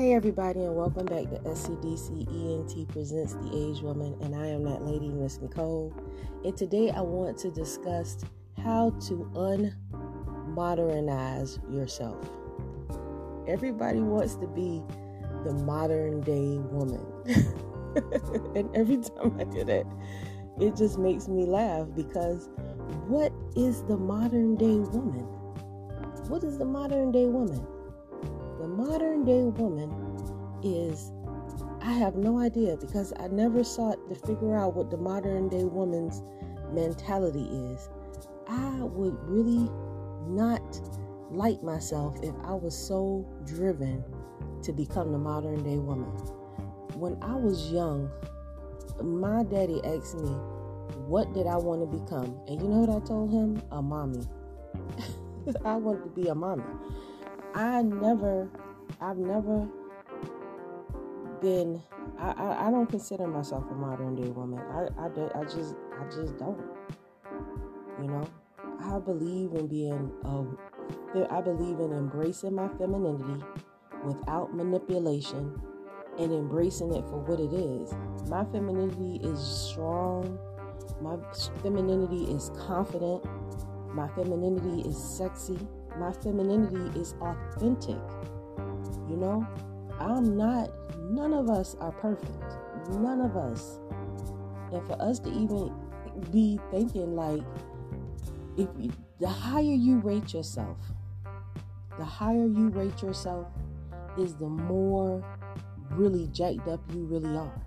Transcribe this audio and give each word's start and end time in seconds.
Hey, 0.00 0.14
everybody, 0.14 0.60
and 0.60 0.74
welcome 0.74 1.04
back 1.04 1.24
to 1.24 1.38
SCDC 1.40 2.26
ENT 2.26 2.88
Presents 2.88 3.34
The 3.34 3.48
Average 3.48 3.82
Woman, 3.82 4.16
and 4.22 4.34
I 4.34 4.46
am 4.46 4.64
that 4.64 4.82
lady, 4.82 5.10
Miss 5.10 5.38
Nicole. 5.42 5.92
And 6.42 6.56
today 6.56 6.90
I 6.90 7.02
want 7.02 7.36
to 7.40 7.50
discuss 7.50 8.24
how 8.64 8.92
to 9.08 9.30
unmodernize 10.54 11.58
yourself. 11.70 12.16
Everybody 13.46 14.00
wants 14.00 14.36
to 14.36 14.46
be 14.46 14.82
the 15.44 15.52
modern 15.52 16.22
day 16.22 16.56
woman. 16.70 17.04
and 18.56 18.74
every 18.74 19.02
time 19.02 19.38
I 19.38 19.44
do 19.44 19.64
that, 19.64 19.84
it 20.58 20.76
just 20.76 20.98
makes 20.98 21.28
me 21.28 21.44
laugh 21.44 21.88
because 21.94 22.48
what 23.06 23.34
is 23.54 23.82
the 23.82 23.98
modern 23.98 24.56
day 24.56 24.78
woman? 24.78 25.26
What 26.30 26.42
is 26.42 26.56
the 26.56 26.64
modern 26.64 27.12
day 27.12 27.26
woman? 27.26 27.66
The 28.60 28.68
modern 28.68 29.24
day 29.24 29.44
woman 29.44 29.90
is, 30.62 31.12
I 31.80 31.92
have 31.92 32.16
no 32.16 32.38
idea 32.38 32.76
because 32.76 33.10
I 33.18 33.28
never 33.28 33.64
sought 33.64 34.06
to 34.10 34.14
figure 34.14 34.54
out 34.54 34.74
what 34.74 34.90
the 34.90 34.98
modern 34.98 35.48
day 35.48 35.64
woman's 35.64 36.22
mentality 36.70 37.48
is. 37.72 37.88
I 38.46 38.82
would 38.82 39.16
really 39.22 39.70
not 40.26 40.78
like 41.30 41.62
myself 41.62 42.18
if 42.22 42.34
I 42.44 42.52
was 42.52 42.76
so 42.76 43.26
driven 43.46 44.04
to 44.60 44.72
become 44.74 45.10
the 45.10 45.18
modern 45.18 45.62
day 45.62 45.78
woman. 45.78 46.10
When 46.96 47.16
I 47.22 47.36
was 47.36 47.72
young, 47.72 48.10
my 49.02 49.42
daddy 49.42 49.80
asked 49.86 50.16
me, 50.16 50.32
What 51.08 51.32
did 51.32 51.46
I 51.46 51.56
want 51.56 51.80
to 51.80 51.98
become? 51.98 52.38
And 52.46 52.60
you 52.60 52.68
know 52.68 52.80
what 52.80 53.02
I 53.02 53.06
told 53.06 53.30
him? 53.30 53.62
A 53.70 53.80
mommy. 53.80 54.26
I 55.64 55.76
wanted 55.76 56.04
to 56.04 56.10
be 56.10 56.28
a 56.28 56.34
mommy. 56.34 56.64
I 57.54 57.82
never, 57.82 58.48
I've 59.00 59.16
never 59.16 59.68
been, 61.40 61.82
I, 62.18 62.30
I, 62.30 62.68
I 62.68 62.70
don't 62.70 62.86
consider 62.86 63.26
myself 63.26 63.64
a 63.70 63.74
modern 63.74 64.14
day 64.14 64.28
woman. 64.28 64.60
I, 64.60 64.88
I, 65.00 65.40
I 65.40 65.44
just, 65.44 65.74
I 65.98 66.04
just 66.04 66.38
don't. 66.38 66.60
You 68.00 68.08
know, 68.08 68.28
I 68.80 68.98
believe 69.00 69.52
in 69.52 69.66
being, 69.66 70.12
um, 70.24 70.56
a, 71.14 71.26
I 71.32 71.40
believe 71.40 71.80
in 71.80 71.92
embracing 71.92 72.54
my 72.54 72.68
femininity 72.78 73.44
without 74.04 74.54
manipulation 74.54 75.60
and 76.18 76.32
embracing 76.32 76.94
it 76.94 77.04
for 77.06 77.18
what 77.18 77.40
it 77.40 77.52
is. 77.52 77.92
My 78.28 78.44
femininity 78.44 79.20
is 79.24 79.40
strong. 79.40 80.38
My 81.00 81.16
femininity 81.62 82.32
is 82.32 82.50
confident. 82.66 83.24
My 83.92 84.08
femininity 84.08 84.88
is 84.88 85.16
sexy 85.16 85.58
my 85.98 86.12
femininity 86.12 86.98
is 86.98 87.14
authentic. 87.20 87.98
You 89.08 89.16
know, 89.16 89.46
I'm 89.98 90.36
not, 90.36 90.70
none 91.10 91.32
of 91.32 91.50
us 91.50 91.76
are 91.80 91.92
perfect. 91.92 92.30
None 92.90 93.20
of 93.20 93.36
us. 93.36 93.78
And 94.72 94.86
for 94.86 95.00
us 95.00 95.18
to 95.20 95.30
even 95.30 95.72
be 96.30 96.58
thinking 96.70 97.14
like, 97.16 97.42
if 98.56 98.68
you, 98.78 98.90
the 99.20 99.28
higher 99.28 99.62
you 99.62 99.98
rate 99.98 100.32
yourself, 100.32 100.78
the 101.98 102.04
higher 102.04 102.46
you 102.46 102.68
rate 102.68 103.02
yourself 103.02 103.46
is 104.18 104.34
the 104.34 104.48
more 104.48 105.22
really 105.90 106.28
jacked 106.28 106.68
up 106.68 106.80
you 106.94 107.04
really 107.04 107.36
are. 107.36 107.60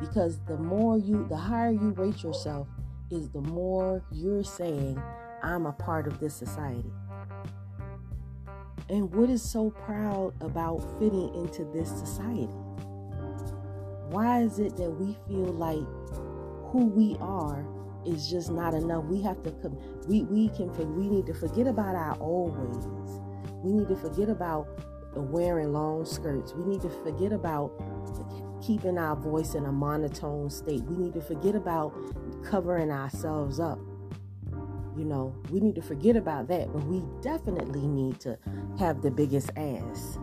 Because 0.00 0.40
the 0.48 0.56
more 0.56 0.98
you, 0.98 1.26
the 1.28 1.36
higher 1.36 1.70
you 1.70 1.90
rate 1.90 2.22
yourself, 2.22 2.66
is 3.10 3.28
the 3.28 3.40
more 3.42 4.02
you're 4.10 4.42
saying, 4.42 5.00
I'm 5.42 5.66
a 5.66 5.72
part 5.72 6.06
of 6.06 6.18
this 6.18 6.34
society. 6.34 6.90
And 8.88 9.14
what 9.14 9.30
is 9.30 9.42
so 9.42 9.70
proud 9.70 10.34
about 10.42 10.80
fitting 10.98 11.34
into 11.34 11.64
this 11.72 11.88
society? 11.88 12.48
Why 14.10 14.42
is 14.42 14.58
it 14.58 14.76
that 14.76 14.90
we 14.90 15.16
feel 15.26 15.52
like 15.52 15.86
who 16.70 16.86
we 16.94 17.16
are 17.20 17.64
is 18.04 18.28
just 18.28 18.50
not 18.50 18.74
enough? 18.74 19.04
We 19.04 19.22
have 19.22 19.42
to 19.44 19.50
come, 19.50 19.78
we, 20.06 20.24
we 20.24 20.48
can, 20.50 20.70
we 20.96 21.08
need 21.08 21.26
to 21.26 21.34
forget 21.34 21.66
about 21.66 21.94
our 21.94 22.18
old 22.20 22.58
ways. 22.58 23.20
We 23.62 23.72
need 23.72 23.88
to 23.88 23.96
forget 23.96 24.28
about 24.28 24.68
wearing 25.14 25.72
long 25.72 26.04
skirts. 26.04 26.52
We 26.52 26.64
need 26.64 26.82
to 26.82 26.90
forget 26.90 27.32
about 27.32 27.72
keeping 28.62 28.98
our 28.98 29.16
voice 29.16 29.54
in 29.54 29.64
a 29.66 29.72
monotone 29.72 30.50
state. 30.50 30.82
We 30.82 30.96
need 30.96 31.14
to 31.14 31.20
forget 31.20 31.54
about 31.54 31.94
covering 32.44 32.90
ourselves 32.90 33.58
up. 33.60 33.78
You 34.96 35.04
know, 35.04 35.34
we 35.50 35.60
need 35.60 35.74
to 35.76 35.82
forget 35.82 36.16
about 36.16 36.48
that, 36.48 36.72
but 36.72 36.84
we 36.84 37.02
definitely 37.22 37.86
need 37.86 38.20
to 38.20 38.38
have 38.78 39.00
the 39.00 39.10
biggest 39.10 39.50
ass. 39.56 40.18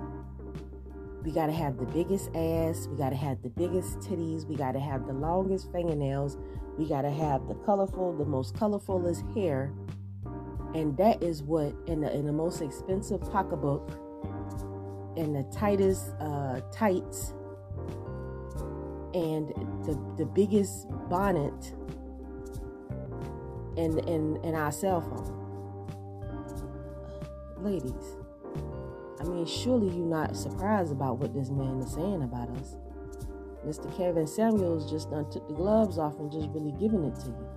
We 1.23 1.31
got 1.31 1.47
to 1.47 1.53
have 1.53 1.77
the 1.77 1.85
biggest 1.85 2.29
ass. 2.35 2.87
We 2.87 2.97
got 2.97 3.09
to 3.09 3.15
have 3.15 3.41
the 3.41 3.49
biggest 3.49 3.99
titties. 3.99 4.45
We 4.47 4.55
got 4.55 4.73
to 4.73 4.79
have 4.79 5.05
the 5.05 5.13
longest 5.13 5.71
fingernails. 5.71 6.37
We 6.77 6.87
got 6.87 7.01
to 7.01 7.11
have 7.11 7.47
the 7.47 7.55
colorful, 7.55 8.15
the 8.15 8.25
most 8.25 8.55
colorfulest 8.55 9.35
hair. 9.35 9.73
And 10.75 10.95
that 10.97 11.21
is 11.23 11.41
what, 11.41 11.73
in 11.87 12.01
the, 12.01 12.15
in 12.15 12.25
the 12.25 12.31
most 12.31 12.61
expensive 12.61 13.21
pocketbook, 13.31 13.89
and 15.17 15.35
the 15.35 15.43
tightest 15.51 16.13
uh, 16.19 16.61
tights, 16.71 17.33
and 19.13 19.49
the, 19.83 19.99
the 20.17 20.25
biggest 20.25 20.87
bonnet 21.09 21.73
in, 23.77 23.99
in, 23.99 24.37
in 24.43 24.55
our 24.55 24.71
cell 24.71 25.01
phone. 25.01 25.35
Ladies, 27.57 28.17
I 29.19 29.23
mean, 29.23 29.45
surely 29.45 29.87
you're 29.87 30.05
not 30.05 30.35
surprised 30.35 30.91
about 30.91 31.17
what 31.17 31.33
this 31.33 31.49
man 31.49 31.81
is 31.81 31.93
saying 31.93 32.23
about 32.23 32.49
us. 32.57 32.77
Mr. 33.65 33.95
Kevin 33.97 34.25
Samuels 34.25 34.89
just 34.89 35.09
done 35.09 35.29
took 35.29 35.47
the 35.47 35.53
gloves 35.53 35.97
off 35.97 36.17
and 36.19 36.31
just 36.31 36.47
really 36.49 36.71
giving 36.79 37.03
it 37.03 37.15
to 37.15 37.27
you. 37.27 37.49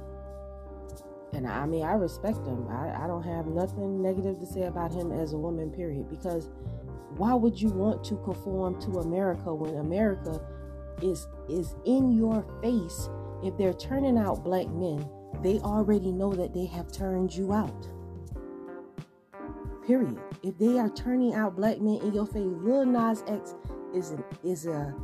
And 1.32 1.46
I 1.46 1.64
mean, 1.66 1.84
I 1.84 1.92
respect 1.92 2.46
him. 2.46 2.66
I, 2.68 3.04
I 3.04 3.06
don't 3.06 3.22
have 3.22 3.46
nothing 3.46 4.02
negative 4.02 4.38
to 4.40 4.46
say 4.46 4.64
about 4.64 4.92
him 4.92 5.12
as 5.12 5.32
a 5.32 5.38
woman, 5.38 5.70
period. 5.70 6.10
Because 6.10 6.50
why 7.16 7.34
would 7.34 7.60
you 7.60 7.68
want 7.68 8.04
to 8.04 8.16
conform 8.18 8.80
to 8.82 8.98
America 8.98 9.54
when 9.54 9.76
America 9.76 10.40
is 11.02 11.26
is 11.48 11.74
in 11.84 12.12
your 12.12 12.44
face 12.62 13.08
if 13.42 13.56
they're 13.56 13.72
turning 13.72 14.18
out 14.18 14.44
black 14.44 14.68
men 14.68 15.08
they 15.42 15.58
already 15.60 16.12
know 16.12 16.32
that 16.32 16.54
they 16.54 16.66
have 16.66 16.91
turned 16.92 17.34
you 17.34 17.53
out. 17.53 17.88
Period. 19.86 20.19
If 20.42 20.58
they 20.58 20.78
are 20.78 20.91
turning 20.91 21.34
out 21.34 21.56
black 21.56 21.80
men 21.80 21.97
in 22.03 22.14
your 22.14 22.26
face, 22.26 22.47
Lil 22.60 22.86
Nas 22.86 23.25
X 23.26 23.54
is 23.94 24.12
a 24.12 24.25
is 24.44 24.66
a 24.66 24.94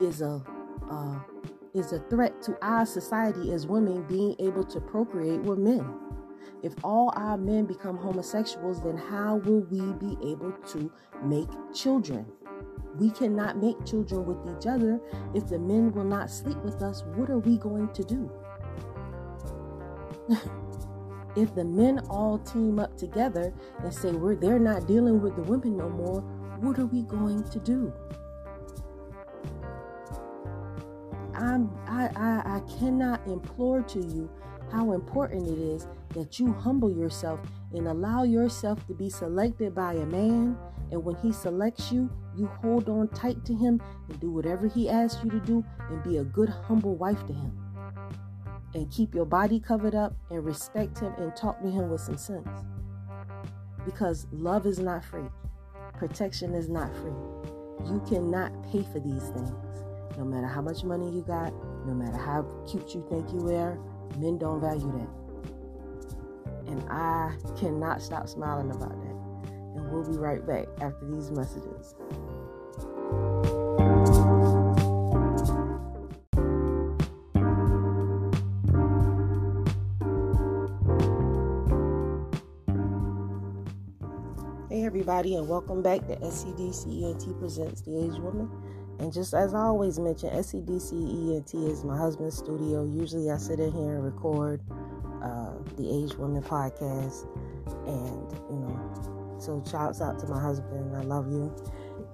is 0.00 0.20
a 0.20 0.42
uh, 0.90 1.18
is 1.74 1.92
a 1.92 2.00
threat 2.10 2.42
to 2.42 2.56
our 2.62 2.84
society 2.84 3.52
as 3.52 3.66
women 3.66 4.02
being 4.02 4.36
able 4.38 4.64
to 4.64 4.80
procreate 4.80 5.40
with 5.42 5.58
men. 5.58 5.94
If 6.62 6.74
all 6.82 7.12
our 7.16 7.38
men 7.38 7.66
become 7.66 7.96
homosexuals, 7.96 8.82
then 8.82 8.96
how 8.96 9.36
will 9.36 9.60
we 9.60 9.80
be 9.94 10.18
able 10.28 10.52
to 10.68 10.90
make 11.22 11.48
children? 11.72 12.26
We 12.96 13.10
cannot 13.10 13.58
make 13.58 13.84
children 13.86 14.26
with 14.26 14.38
each 14.58 14.66
other 14.66 15.00
if 15.34 15.46
the 15.46 15.58
men 15.58 15.92
will 15.92 16.04
not 16.04 16.30
sleep 16.30 16.56
with 16.58 16.82
us. 16.82 17.04
What 17.14 17.30
are 17.30 17.38
we 17.38 17.58
going 17.58 17.92
to 17.92 18.02
do? 18.02 18.30
if 21.36 21.54
the 21.54 21.64
men 21.64 22.00
all 22.10 22.38
team 22.38 22.78
up 22.78 22.96
together 22.96 23.52
and 23.82 23.92
say 23.92 24.12
we're 24.12 24.34
they're 24.34 24.58
not 24.58 24.86
dealing 24.86 25.20
with 25.20 25.36
the 25.36 25.42
women 25.42 25.76
no 25.76 25.88
more, 25.88 26.20
what 26.60 26.78
are 26.78 26.86
we 26.86 27.02
going 27.02 27.42
to 27.50 27.58
do? 27.60 27.92
I'm, 31.34 31.70
I, 31.86 32.10
I, 32.16 32.56
I 32.56 32.60
cannot 32.78 33.26
implore 33.26 33.82
to 33.82 34.00
you 34.00 34.28
how 34.72 34.92
important 34.92 35.46
it 35.46 35.58
is 35.58 35.86
that 36.14 36.38
you 36.38 36.52
humble 36.52 36.90
yourself 36.90 37.40
and 37.72 37.86
allow 37.86 38.24
yourself 38.24 38.84
to 38.88 38.94
be 38.94 39.08
selected 39.08 39.74
by 39.74 39.94
a 39.94 40.06
man. 40.06 40.56
And 40.90 41.04
when 41.04 41.16
he 41.16 41.32
selects 41.32 41.92
you, 41.92 42.10
you 42.36 42.46
hold 42.46 42.88
on 42.88 43.08
tight 43.08 43.44
to 43.44 43.54
him 43.54 43.80
and 44.08 44.20
do 44.20 44.30
whatever 44.30 44.66
he 44.66 44.88
asks 44.88 45.22
you 45.22 45.30
to 45.30 45.40
do 45.40 45.64
and 45.90 46.02
be 46.02 46.16
a 46.16 46.24
good, 46.24 46.48
humble 46.48 46.96
wife 46.96 47.24
to 47.26 47.32
him 47.32 47.67
and 48.74 48.90
keep 48.90 49.14
your 49.14 49.24
body 49.24 49.60
covered 49.60 49.94
up 49.94 50.14
and 50.30 50.44
respect 50.44 50.98
him 50.98 51.12
and 51.18 51.34
talk 51.34 51.60
to 51.62 51.70
him 51.70 51.90
with 51.90 52.00
some 52.00 52.18
sense. 52.18 52.48
Because 53.84 54.26
love 54.32 54.66
is 54.66 54.78
not 54.78 55.04
free, 55.04 55.28
protection 55.96 56.54
is 56.54 56.68
not 56.68 56.94
free. 56.96 57.12
You 57.86 58.02
cannot 58.08 58.52
pay 58.70 58.82
for 58.92 59.00
these 59.00 59.28
things. 59.30 59.52
No 60.18 60.24
matter 60.24 60.46
how 60.46 60.60
much 60.60 60.82
money 60.84 61.10
you 61.10 61.22
got, 61.22 61.52
no 61.86 61.94
matter 61.94 62.18
how 62.18 62.42
cute 62.68 62.94
you 62.94 63.06
think 63.08 63.30
you 63.32 63.54
are, 63.54 63.78
men 64.18 64.36
don't 64.36 64.60
value 64.60 64.92
that. 64.98 65.08
And 66.70 66.82
I 66.90 67.34
cannot 67.58 68.02
stop 68.02 68.28
smiling 68.28 68.70
about 68.70 69.00
that. 69.00 69.50
And 69.76 69.90
we'll 69.90 70.04
be 70.04 70.18
right 70.18 70.44
back 70.46 70.66
after 70.80 71.06
these 71.08 71.30
messages. 71.30 71.94
Everybody, 85.08 85.36
and 85.36 85.48
welcome 85.48 85.80
back 85.80 86.06
to 86.06 86.16
SCDC 86.16 87.02
ENT 87.02 87.38
Presents 87.38 87.80
The 87.80 87.96
Average 87.96 88.20
Woman. 88.20 88.50
And 88.98 89.10
just 89.10 89.32
as 89.32 89.54
I 89.54 89.60
always 89.60 89.98
mention, 89.98 90.28
SCDC 90.28 91.34
ENT 91.34 91.54
is 91.54 91.82
my 91.82 91.96
husband's 91.96 92.36
studio. 92.36 92.84
Usually 92.84 93.30
I 93.30 93.38
sit 93.38 93.58
in 93.58 93.72
here 93.72 93.94
and 93.94 94.04
record 94.04 94.60
uh, 95.22 95.52
the 95.78 95.88
Average 95.88 96.18
Woman 96.18 96.42
podcast. 96.42 97.26
And, 97.86 98.32
you 98.50 98.58
know, 98.58 99.38
so 99.40 99.64
shouts 99.66 100.02
out 100.02 100.18
to 100.18 100.26
my 100.26 100.42
husband. 100.42 100.94
I 100.94 101.00
love 101.00 101.32
you. 101.32 101.56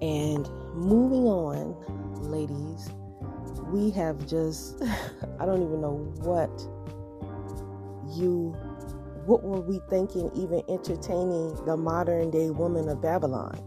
And 0.01 0.49
moving 0.73 1.25
on, 1.25 1.75
ladies, 2.21 2.91
we 3.73 3.91
have 3.91 4.25
just, 4.25 4.81
I 5.41 5.45
don't 5.45 5.61
even 5.61 5.81
know 5.81 5.97
what 6.21 6.49
you 8.15 8.55
what 9.25 9.43
were 9.43 9.61
we 9.61 9.81
thinking 9.89 10.29
even 10.35 10.61
entertaining 10.69 11.55
the 11.65 11.75
modern 11.75 12.29
day 12.29 12.51
woman 12.51 12.87
of 12.89 13.01
Babylon? 13.01 13.57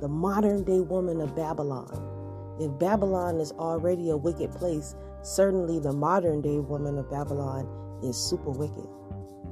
The 0.00 0.08
modern 0.08 0.62
day 0.62 0.80
woman 0.80 1.20
of 1.20 1.34
Babylon. 1.34 2.56
If 2.60 2.78
Babylon 2.78 3.40
is 3.40 3.52
already 3.52 4.10
a 4.10 4.16
wicked 4.16 4.52
place, 4.52 4.94
certainly 5.22 5.80
the 5.80 5.92
modern 5.92 6.42
day 6.42 6.60
woman 6.60 6.96
of 6.98 7.10
Babylon 7.10 7.66
is 8.04 8.16
super 8.16 8.50
wicked. 8.50 8.86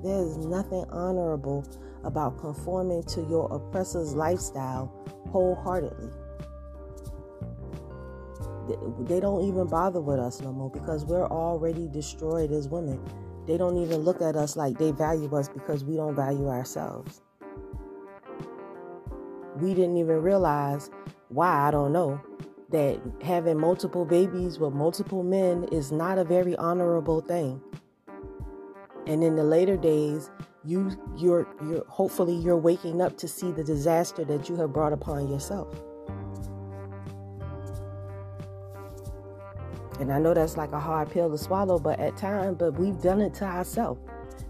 There 0.05 0.23
is 0.23 0.37
nothing 0.39 0.85
honorable 0.91 1.67
about 2.05 2.39
conforming 2.39 3.03
to 3.05 3.23
your 3.23 3.53
oppressor's 3.53 4.15
lifestyle 4.15 4.93
wholeheartedly. 5.31 6.11
They 9.01 9.19
don't 9.19 9.43
even 9.49 9.67
bother 9.67 10.01
with 10.01 10.21
us 10.21 10.41
no 10.41 10.53
more 10.53 10.71
because 10.71 11.05
we're 11.05 11.27
already 11.27 11.89
destroyed 11.89 12.53
as 12.53 12.69
women. 12.69 13.01
They 13.49 13.57
don't 13.57 13.79
even 13.79 14.01
look 14.01 14.21
at 14.21 14.37
us 14.37 14.57
like 14.57 14.77
they 14.77 14.91
value 14.91 15.35
us 15.35 15.49
because 15.49 15.83
we 15.83 15.97
don't 15.97 16.15
value 16.15 16.49
ourselves. 16.49 17.23
We 19.57 19.73
didn't 19.73 19.97
even 19.97 20.21
realize 20.21 20.91
why, 21.31 21.67
I 21.67 21.71
don't 21.71 21.95
know, 21.95 22.21
that 22.69 23.01
having 23.23 23.59
multiple 23.59 24.05
babies 24.05 24.59
with 24.59 24.75
multiple 24.75 25.23
men 25.23 25.65
is 25.73 25.91
not 25.91 26.19
a 26.19 26.25
very 26.25 26.57
honorable 26.57 27.23
thing. 27.23 27.63
And 29.07 29.25
in 29.25 29.35
the 29.37 29.45
later 29.45 29.79
days, 29.79 30.31
you 30.63 30.91
you're 31.17 31.49
you're 31.63 31.87
hopefully 31.87 32.35
you're 32.35 32.59
waking 32.59 33.01
up 33.01 33.17
to 33.17 33.27
see 33.27 33.51
the 33.51 33.65
disaster 33.65 34.27
that 34.27 34.51
you 34.51 34.57
have 34.57 34.75
brought 34.75 34.93
upon 34.93 35.27
yourself. 35.31 35.75
And 40.01 40.13
I 40.13 40.19
know 40.19 40.33
that's 40.33 40.57
like 40.57 40.73
a 40.73 40.81
hard 40.81 41.11
pill 41.11 41.31
to 41.31 41.39
swallow, 41.39 41.79
but 41.79 41.99
at 41.99 42.17
times, 42.17 42.57
but 42.59 42.79
we've 42.79 43.01
done 43.01 43.21
it 43.21 43.35
to 43.35 43.45
ourselves 43.45 44.01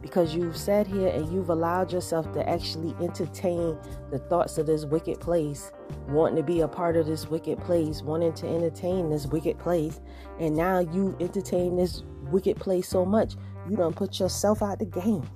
because 0.02 0.34
you've 0.34 0.56
sat 0.56 0.86
here 0.86 1.08
and 1.08 1.30
you've 1.32 1.50
allowed 1.50 1.92
yourself 1.92 2.30
to 2.32 2.48
actually 2.48 2.94
entertain 3.02 3.76
the 4.10 4.18
thoughts 4.18 4.58
of 4.58 4.66
this 4.66 4.84
wicked 4.84 5.20
place, 5.20 5.72
wanting 6.08 6.36
to 6.36 6.42
be 6.42 6.60
a 6.60 6.68
part 6.68 6.96
of 6.96 7.06
this 7.06 7.28
wicked 7.28 7.58
place, 7.60 8.02
wanting 8.02 8.32
to 8.34 8.46
entertain 8.46 9.10
this 9.10 9.26
wicked 9.26 9.58
place, 9.58 10.00
and 10.38 10.54
now 10.54 10.78
you 10.78 11.16
entertain 11.20 11.76
this 11.76 12.02
wicked 12.30 12.56
place 12.56 12.88
so 12.88 13.04
much, 13.04 13.34
you 13.68 13.76
don't 13.76 13.96
put 13.96 14.20
yourself 14.20 14.62
out 14.62 14.78
the 14.78 14.84
game. 14.84 15.28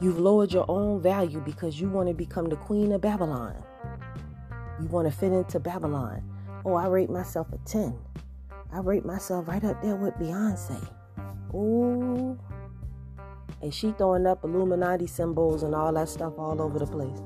You've 0.00 0.18
lowered 0.18 0.52
your 0.52 0.64
own 0.68 1.00
value 1.00 1.40
because 1.40 1.80
you 1.80 1.88
want 1.88 2.08
to 2.08 2.14
become 2.14 2.48
the 2.48 2.56
queen 2.56 2.92
of 2.92 3.00
Babylon. 3.00 3.54
You 4.80 4.86
want 4.88 5.06
to 5.06 5.16
fit 5.16 5.32
into 5.32 5.60
Babylon. 5.60 6.22
Oh, 6.64 6.74
I 6.74 6.86
rate 6.86 7.10
myself 7.10 7.48
a 7.52 7.58
10. 7.68 7.94
I 8.72 8.78
rate 8.78 9.04
myself 9.04 9.48
right 9.48 9.62
up 9.62 9.82
there 9.82 9.96
with 9.96 10.14
Beyonce. 10.14 10.82
Ooh. 11.54 12.38
And 13.62 13.72
she 13.72 13.92
throwing 13.92 14.26
up 14.26 14.44
Illuminati 14.44 15.06
symbols 15.06 15.62
and 15.62 15.74
all 15.74 15.92
that 15.92 16.08
stuff 16.08 16.34
all 16.38 16.60
over 16.60 16.78
the 16.78 16.86
place. 16.86 17.20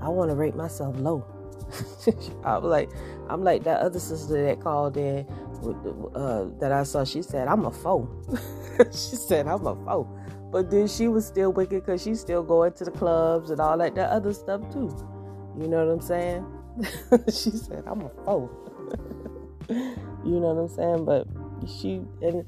I 0.00 0.08
want 0.08 0.30
to 0.30 0.36
rate 0.36 0.54
myself 0.54 0.96
low. 0.98 1.24
I'm 2.44 2.62
like, 2.62 2.90
I'm 3.28 3.42
like 3.42 3.64
that 3.64 3.80
other 3.80 3.98
sister 3.98 4.44
that 4.44 4.60
called 4.60 4.96
in 4.96 5.26
uh, 6.14 6.46
that 6.60 6.72
I 6.72 6.82
saw. 6.84 7.04
She 7.04 7.22
said, 7.22 7.48
"I'm 7.48 7.64
a 7.64 7.72
foe." 7.72 8.08
she 8.92 9.16
said, 9.16 9.46
"I'm 9.46 9.66
a 9.66 9.74
foe," 9.84 10.08
but 10.52 10.70
then 10.70 10.86
she 10.86 11.08
was 11.08 11.26
still 11.26 11.52
wicked 11.52 11.84
because 11.84 12.02
she's 12.02 12.20
still 12.20 12.42
going 12.42 12.72
to 12.74 12.84
the 12.84 12.90
clubs 12.90 13.50
and 13.50 13.60
all 13.60 13.76
that, 13.78 13.94
that 13.94 14.10
other 14.10 14.32
stuff 14.32 14.60
too. 14.72 14.94
You 15.58 15.68
know 15.68 15.84
what 15.84 15.92
I'm 15.92 16.00
saying? 16.00 16.46
she 17.28 17.50
said, 17.50 17.84
"I'm 17.86 18.02
a 18.02 18.10
foe." 18.24 18.65
you 19.70 20.40
know 20.40 20.54
what 20.54 20.62
I'm 20.62 20.68
saying? 20.68 21.04
But 21.04 21.26
she 21.68 22.02
and 22.22 22.44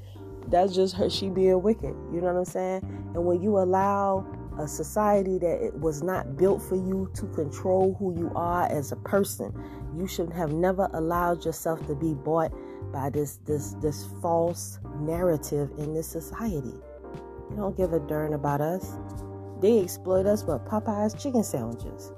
that's 0.47 0.73
just 0.73 0.95
her 0.95 1.09
she 1.09 1.29
being 1.29 1.61
wicked. 1.61 1.95
You 2.13 2.21
know 2.21 2.27
what 2.27 2.37
I'm 2.37 2.45
saying? 2.45 2.81
And 3.13 3.25
when 3.25 3.41
you 3.41 3.57
allow 3.57 4.25
a 4.59 4.67
society 4.67 5.37
that 5.39 5.63
it 5.63 5.73
was 5.75 6.01
not 6.01 6.37
built 6.37 6.61
for 6.61 6.75
you 6.75 7.09
to 7.15 7.25
control 7.27 7.95
who 7.99 8.17
you 8.17 8.31
are 8.35 8.65
as 8.69 8.91
a 8.91 8.97
person, 8.97 9.53
you 9.97 10.07
should 10.07 10.31
have 10.33 10.51
never 10.51 10.89
allowed 10.93 11.45
yourself 11.45 11.85
to 11.87 11.95
be 11.95 12.13
bought 12.13 12.51
by 12.91 13.09
this 13.09 13.39
this 13.45 13.75
this 13.81 14.07
false 14.21 14.79
narrative 14.99 15.69
in 15.77 15.93
this 15.93 16.07
society. 16.07 16.73
You 17.49 17.55
don't 17.55 17.77
give 17.77 17.93
a 17.93 17.99
darn 17.99 18.33
about 18.33 18.61
us. 18.61 18.97
They 19.61 19.79
exploit 19.79 20.25
us 20.25 20.43
with 20.43 20.63
Popeye's 20.65 21.21
chicken 21.21 21.43
sandwiches. 21.43 22.13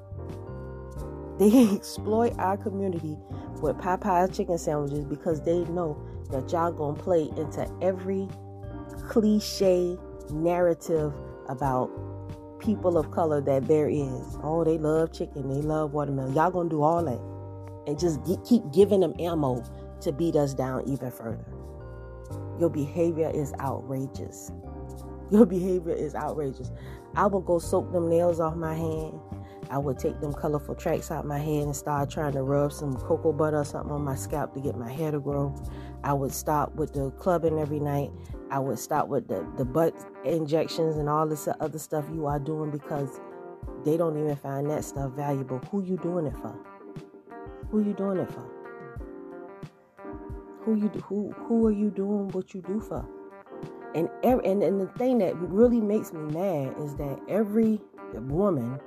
They 1.42 1.70
exploit 1.76 2.38
our 2.38 2.56
community 2.56 3.18
with 3.64 3.76
Popeye's 3.78 4.38
chicken 4.38 4.60
sandwiches 4.60 5.06
because 5.06 5.42
they 5.42 5.64
know 5.66 5.98
that 6.30 6.52
y'all 6.52 6.72
gonna 6.72 7.02
play 7.02 7.32
into 7.36 7.68
every 7.82 8.30
cliche 9.10 9.98
narrative 10.30 11.12
about 11.50 11.90
people 12.60 12.96
of 12.96 13.10
color 13.10 13.42
that 13.42 13.68
there 13.68 13.90
is. 13.90 14.38
Oh, 14.44 14.64
they 14.64 14.78
love 14.78 15.14
chicken, 15.14 15.50
they 15.50 15.64
love 15.64 15.94
watermelon. 15.94 16.36
Y'all 16.36 16.52
gonna 16.52 16.70
do 16.70 16.84
all 16.84 17.04
that 17.04 17.20
and 17.88 18.00
just 18.00 18.20
keep 18.48 18.62
giving 18.72 19.00
them 19.00 19.16
ammo 19.20 19.64
to 20.02 20.12
beat 20.12 20.36
us 20.36 20.54
down 20.54 20.88
even 20.88 21.10
further. 21.10 21.44
Your 22.60 22.70
behavior 22.70 23.32
is 23.34 23.52
outrageous. 23.60 24.52
Your 25.32 25.48
behavior 25.48 25.96
is 25.96 26.14
outrageous. 26.14 26.70
I 27.16 27.26
will 27.26 27.42
go 27.42 27.58
soak 27.58 27.92
them 27.92 28.10
nails 28.10 28.40
off 28.40 28.56
my 28.56 28.76
hand 28.76 29.20
I 29.72 29.78
would 29.78 29.98
take 29.98 30.20
them 30.20 30.34
colorful 30.34 30.76
tracks 30.76 31.12
out 31.12 31.26
my 31.26 31.40
head 31.40 31.64
and 31.64 31.74
start 31.74 32.10
trying 32.10 32.34
to 32.34 32.44
rub 32.44 32.74
some 32.74 32.94
cocoa 32.94 33.32
butter 33.32 33.60
or 33.60 33.64
something 33.64 33.94
on 33.94 34.04
my 34.04 34.16
scalp 34.16 34.54
to 34.56 34.60
get 34.60 34.76
my 34.76 34.92
hair 34.92 35.12
to 35.12 35.20
grow. 35.22 35.56
I 36.04 36.12
would 36.12 36.34
stop 36.34 36.76
with 36.76 36.92
the 36.92 37.10
clubbing 37.12 37.58
every 37.58 37.80
night. 37.80 38.12
I 38.50 38.60
would 38.60 38.80
stop 38.80 39.08
with 39.08 39.30
the, 39.30 39.50
the 39.56 39.64
butt 39.64 39.96
injections 40.26 40.98
and 40.98 41.08
all 41.08 41.26
this 41.26 41.48
other 41.62 41.80
stuff 41.80 42.04
you 42.14 42.26
are 42.26 42.38
doing 42.38 42.70
because 42.70 43.22
they 43.86 43.96
don't 43.96 44.18
even 44.22 44.36
find 44.36 44.70
that 44.70 44.84
stuff 44.84 45.14
valuable. 45.14 45.60
Who 45.72 45.82
you 45.82 45.96
doing 45.96 46.26
it 46.26 46.36
for? 46.36 46.54
Who 47.70 47.82
you 47.82 47.94
doing 47.94 48.20
it 48.20 48.30
for? 48.30 48.46
Who 50.64 50.76
you 50.76 50.90
who 50.90 51.32
who 51.32 51.68
are 51.68 51.72
you 51.72 51.90
doing 51.92 52.28
what 52.30 52.54
you 52.54 52.62
do 52.62 52.82
for? 52.82 53.08
And 53.96 54.10
every, 54.22 54.46
and 54.46 54.62
and 54.62 54.82
the 54.82 54.88
thing 54.88 55.20
that 55.20 55.34
really 55.38 55.80
makes 55.80 56.12
me 56.12 56.20
mad 56.34 56.76
is 56.78 56.96
that 56.98 57.20
every 57.30 57.80
woman 58.14 58.78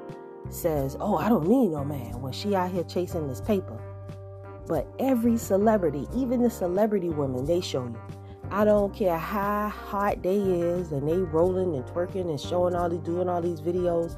says, 0.51 0.97
Oh, 1.01 1.17
I 1.17 1.29
don't 1.29 1.47
need 1.47 1.71
no 1.71 1.85
man 1.85 2.21
when 2.21 2.33
she 2.33 2.55
out 2.55 2.71
here 2.71 2.85
chasing 2.85 3.29
this 3.29 3.41
paper. 3.41 3.81
But 4.67 4.87
every 4.99 5.37
celebrity, 5.37 6.07
even 6.15 6.43
the 6.43 6.51
celebrity 6.51 7.11
women, 7.11 7.45
they 7.45 7.61
show 7.61 7.85
you. 7.85 8.01
I 8.51 8.65
don't 8.65 8.95
care 8.95 9.19
how 9.19 9.69
hot 9.69 10.23
they 10.23 10.37
is 10.37 10.93
and 10.93 11.09
they 11.09 11.17
rolling 11.17 11.75
and 11.75 11.85
twerking 11.87 12.29
and 12.29 12.41
showing 12.41 12.75
all 12.75 12.89
these 12.89 13.01
doing 13.01 13.29
all 13.29 13.43
these 13.43 13.61
videos. 13.61 14.17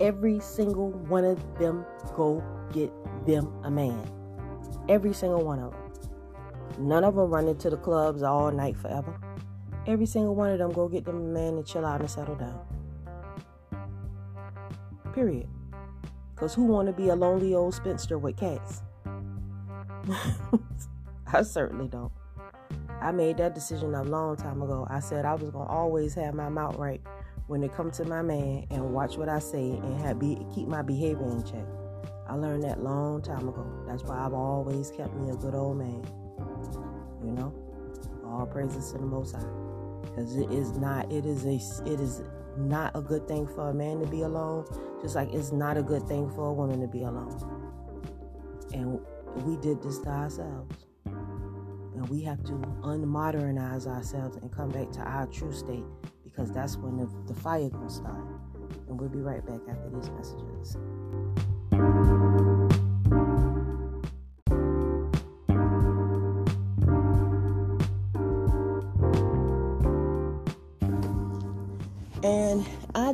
Every 0.00 0.40
single 0.40 0.90
one 0.90 1.24
of 1.24 1.58
them 1.58 1.84
go 2.14 2.42
get 2.72 2.92
them 3.26 3.52
a 3.64 3.70
man. 3.70 4.08
Every 4.88 5.12
single 5.12 5.44
one 5.44 5.58
of 5.58 5.72
them. 5.72 6.88
None 6.88 7.04
of 7.04 7.14
them 7.14 7.30
run 7.30 7.48
into 7.48 7.70
the 7.70 7.76
clubs 7.76 8.22
all 8.22 8.50
night 8.50 8.76
forever. 8.76 9.18
Every 9.86 10.06
single 10.06 10.34
one 10.34 10.50
of 10.50 10.58
them 10.58 10.72
go 10.72 10.88
get 10.88 11.04
them 11.04 11.16
a 11.16 11.20
man 11.20 11.54
and 11.54 11.66
chill 11.66 11.84
out 11.84 12.00
and 12.00 12.10
settle 12.10 12.36
down. 12.36 12.60
Period. 15.12 15.48
Because 16.42 16.54
who 16.54 16.64
want 16.64 16.88
to 16.88 16.92
be 16.92 17.08
a 17.08 17.14
lonely 17.14 17.54
old 17.54 17.72
spinster 17.72 18.18
with 18.18 18.36
cats? 18.36 18.82
I 21.32 21.42
certainly 21.44 21.86
don't. 21.86 22.10
I 23.00 23.12
made 23.12 23.36
that 23.36 23.54
decision 23.54 23.94
a 23.94 24.02
long 24.02 24.34
time 24.34 24.60
ago. 24.60 24.84
I 24.90 24.98
said 24.98 25.24
I 25.24 25.34
was 25.34 25.50
going 25.50 25.68
to 25.68 25.72
always 25.72 26.14
have 26.14 26.34
my 26.34 26.48
mouth 26.48 26.74
right 26.78 27.00
when 27.46 27.62
it 27.62 27.72
comes 27.72 27.98
to 27.98 28.04
my 28.06 28.22
man 28.22 28.66
and 28.72 28.92
watch 28.92 29.16
what 29.16 29.28
I 29.28 29.38
say 29.38 29.70
and 29.70 30.00
have 30.00 30.18
be, 30.18 30.44
keep 30.52 30.66
my 30.66 30.82
behavior 30.82 31.30
in 31.30 31.44
check. 31.44 31.64
I 32.28 32.34
learned 32.34 32.64
that 32.64 32.82
long 32.82 33.22
time 33.22 33.48
ago. 33.48 33.64
That's 33.86 34.02
why 34.02 34.18
I've 34.18 34.34
always 34.34 34.90
kept 34.90 35.14
me 35.14 35.30
a 35.30 35.36
good 35.36 35.54
old 35.54 35.78
man. 35.78 36.04
You 37.24 37.30
know, 37.30 37.54
all 38.26 38.46
praises 38.46 38.90
to 38.90 38.98
the 38.98 39.06
Most 39.06 39.36
High, 39.36 39.44
because 40.02 40.34
it 40.34 40.50
is 40.50 40.72
not. 40.72 41.12
It 41.12 41.24
is 41.24 41.44
a. 41.44 41.60
It 41.88 42.00
is 42.00 42.20
not 42.56 42.92
a 42.94 43.00
good 43.00 43.26
thing 43.26 43.46
for 43.46 43.70
a 43.70 43.74
man 43.74 44.00
to 44.00 44.06
be 44.06 44.22
alone, 44.22 44.66
just 45.00 45.14
like 45.14 45.32
it's 45.32 45.52
not 45.52 45.76
a 45.76 45.82
good 45.82 46.06
thing 46.08 46.30
for 46.30 46.48
a 46.48 46.52
woman 46.52 46.80
to 46.80 46.86
be 46.86 47.02
alone. 47.02 47.38
And 48.72 49.00
we 49.44 49.56
did 49.56 49.82
this 49.82 49.98
to 50.00 50.08
ourselves. 50.08 50.86
And 51.04 52.08
we 52.08 52.22
have 52.22 52.42
to 52.44 52.52
unmodernize 52.82 53.86
ourselves 53.86 54.36
and 54.36 54.50
come 54.50 54.70
back 54.70 54.90
to 54.92 55.00
our 55.00 55.26
true 55.26 55.52
state 55.52 55.84
because 56.24 56.52
that's 56.52 56.76
when 56.76 56.96
the, 56.96 57.08
the 57.26 57.34
fire 57.40 57.68
gonna 57.68 57.90
start. 57.90 58.26
And 58.88 58.98
we'll 58.98 59.08
be 59.08 59.20
right 59.20 59.44
back 59.44 59.60
after 59.68 59.90
these 59.90 60.10
messages. 60.10 60.76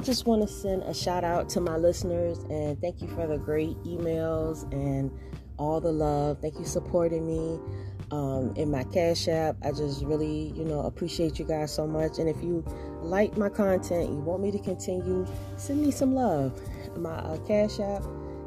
Just 0.09 0.25
want 0.25 0.41
to 0.41 0.49
send 0.49 0.83
a 0.85 0.95
shout 0.95 1.23
out 1.23 1.51
to 1.51 1.61
my 1.61 1.77
listeners 1.77 2.39
and 2.49 2.81
thank 2.81 3.03
you 3.03 3.09
for 3.09 3.27
the 3.27 3.37
great 3.37 3.77
emails 3.85 4.63
and 4.73 5.13
all 5.59 5.83
the 5.83 5.93
love. 5.93 6.39
Thank 6.41 6.59
you 6.59 6.65
supporting 6.65 7.27
me 7.27 7.61
um, 8.11 8.55
in 8.57 8.71
my 8.71 8.85
Cash 8.85 9.29
App. 9.29 9.57
I 9.63 9.71
just 9.71 10.03
really, 10.03 10.55
you 10.57 10.65
know, 10.65 10.81
appreciate 10.81 11.39
you 11.39 11.45
guys 11.45 11.75
so 11.75 11.87
much. 11.87 12.19
And 12.19 12.27
if 12.27 12.43
you 12.43 12.65
like 13.03 13.37
my 13.37 13.51
content, 13.51 14.09
you 14.09 14.17
want 14.17 14.43
me 14.43 14.51
to 14.51 14.59
continue, 14.59 15.27
send 15.59 15.83
me 15.83 15.91
some 15.91 16.15
love. 16.15 16.59
My 16.97 17.17
uh, 17.17 17.37
Cash 17.47 17.79
App 17.79 18.03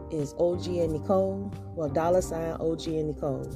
is 0.09 0.33
OG 0.39 0.65
and 0.65 0.93
Nicole. 0.93 1.53
Well, 1.75 1.89
dollar 1.89 2.21
sign 2.21 2.53
OG 2.53 2.87
and 2.87 3.09
Nicole. 3.09 3.55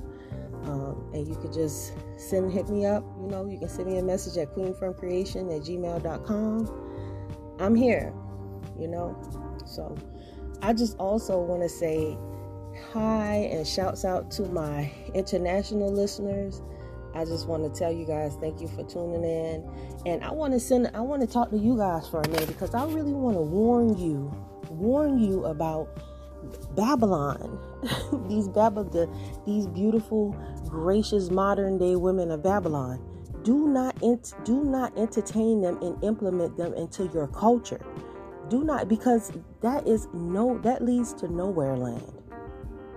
Um, 0.66 1.10
and 1.12 1.28
you 1.28 1.36
could 1.38 1.54
just 1.54 1.94
send 2.18 2.52
hit 2.52 2.70
me 2.70 2.86
up. 2.86 3.04
You 3.20 3.30
know, 3.30 3.48
you 3.50 3.58
can 3.58 3.68
send 3.68 3.88
me 3.88 3.98
a 3.98 4.04
message 4.04 4.38
at 4.38 4.56
queenfromcreation 4.56 5.56
at 5.56 5.64
gmail.com. 5.64 6.85
I'm 7.60 7.76
here, 7.76 8.14
you 8.80 8.88
know. 8.88 9.18
So 9.66 9.96
I 10.62 10.74
just 10.74 10.98
also 10.98 11.40
want 11.40 11.62
to 11.62 11.70
say 11.70 12.18
hi 12.92 13.50
and 13.52 13.68
shouts 13.68 14.06
out 14.06 14.32
to 14.32 14.44
my 14.44 14.92
international 15.14 15.92
listeners. 15.92 16.62
I 17.14 17.24
just 17.24 17.48
want 17.48 17.64
to 17.64 17.80
tell 17.80 17.92
you 17.92 18.06
guys 18.06 18.36
thank 18.42 18.60
you 18.60 18.68
for 18.68 18.84
tuning 18.84 19.24
in. 19.24 19.70
And 20.06 20.24
I 20.24 20.32
want 20.32 20.54
to 20.54 20.60
send 20.60 20.92
I 20.94 21.02
want 21.02 21.22
to 21.22 21.28
talk 21.28 21.50
to 21.52 21.58
you 21.58 21.78
guys 21.78 22.08
for 22.10 22.22
a 22.22 22.28
minute 22.28 22.48
because 22.48 22.74
I 22.74 22.86
really 22.86 23.14
want 23.14 23.38
to 23.38 23.42
warn 23.42 23.98
you, 23.98 24.34
warn 24.70 25.20
you 25.20 25.46
about 25.46 25.88
Babylon. 26.76 27.60
these 28.28 28.50
Babylon 28.50 29.10
these 29.46 29.68
beautiful, 29.68 30.36
gracious 30.68 31.30
modern 31.30 31.78
day 31.78 31.96
women 31.96 32.32
of 32.32 32.44
Babylon. 32.44 33.00
Do 33.46 33.68
not 33.68 33.96
ent- 34.02 34.34
do 34.44 34.64
not 34.64 34.98
entertain 34.98 35.62
them 35.62 35.78
and 35.84 36.04
implement 36.04 36.58
them 36.58 36.74
into 36.74 37.06
your 37.14 37.28
culture. 37.28 37.80
Do 38.50 38.64
not 38.64 38.90
because 38.90 39.32
that 39.62 39.88
is 39.88 40.08
no 40.14 40.58
that 40.64 40.84
leads 40.84 41.14
to 41.16 41.28
nowhere 41.28 41.78
land. 41.78 42.12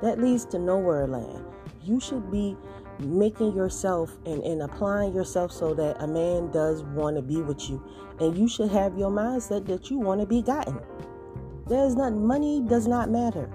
That 0.01 0.19
leads 0.19 0.47
to 0.47 0.59
nowhere 0.59 1.07
land. 1.07 1.45
You 1.85 2.01
should 2.01 2.31
be 2.31 2.57
making 2.99 3.55
yourself 3.55 4.17
and, 4.25 4.43
and 4.43 4.63
applying 4.63 5.15
yourself 5.15 5.53
so 5.53 5.75
that 5.75 6.03
a 6.03 6.07
man 6.07 6.51
does 6.51 6.83
want 6.83 7.17
to 7.17 7.23
be 7.23 7.43
with 7.43 7.69
you. 7.69 7.85
And 8.19 8.37
you 8.37 8.49
should 8.49 8.71
have 8.71 8.97
your 8.97 9.11
mindset 9.11 9.67
that 9.67 9.91
you 9.91 9.99
want 9.99 10.23
to 10.23 10.27
be 10.27 10.41
gotten. 10.41 10.81
There's 11.67 11.95
not 11.95 12.15
money 12.15 12.63
does 12.67 12.89
not 12.89 13.11
matter. 13.11 13.51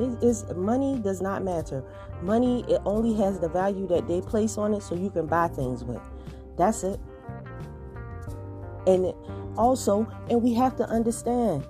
It 0.00 0.20
is 0.24 0.44
money 0.56 0.98
does 0.98 1.22
not 1.22 1.44
matter. 1.44 1.84
Money 2.20 2.64
it 2.66 2.82
only 2.84 3.14
has 3.14 3.38
the 3.38 3.48
value 3.48 3.86
that 3.86 4.08
they 4.08 4.20
place 4.20 4.58
on 4.58 4.74
it 4.74 4.82
so 4.82 4.96
you 4.96 5.10
can 5.10 5.26
buy 5.26 5.46
things 5.46 5.84
with. 5.84 6.02
That's 6.62 6.84
it. 6.84 7.00
And 8.86 9.12
also, 9.58 10.06
and 10.30 10.40
we 10.40 10.54
have 10.54 10.76
to 10.76 10.88
understand 10.88 11.66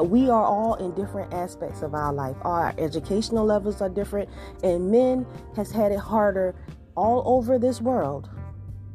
we 0.00 0.28
are 0.28 0.44
all 0.44 0.74
in 0.74 0.92
different 0.96 1.32
aspects 1.32 1.82
of 1.82 1.94
our 1.94 2.12
life. 2.12 2.34
Our 2.42 2.74
educational 2.78 3.44
levels 3.44 3.80
are 3.80 3.88
different, 3.88 4.28
and 4.64 4.90
men 4.90 5.24
has 5.54 5.70
had 5.70 5.92
it 5.92 6.00
harder 6.00 6.56
all 6.96 7.22
over 7.24 7.60
this 7.60 7.80
world. 7.80 8.28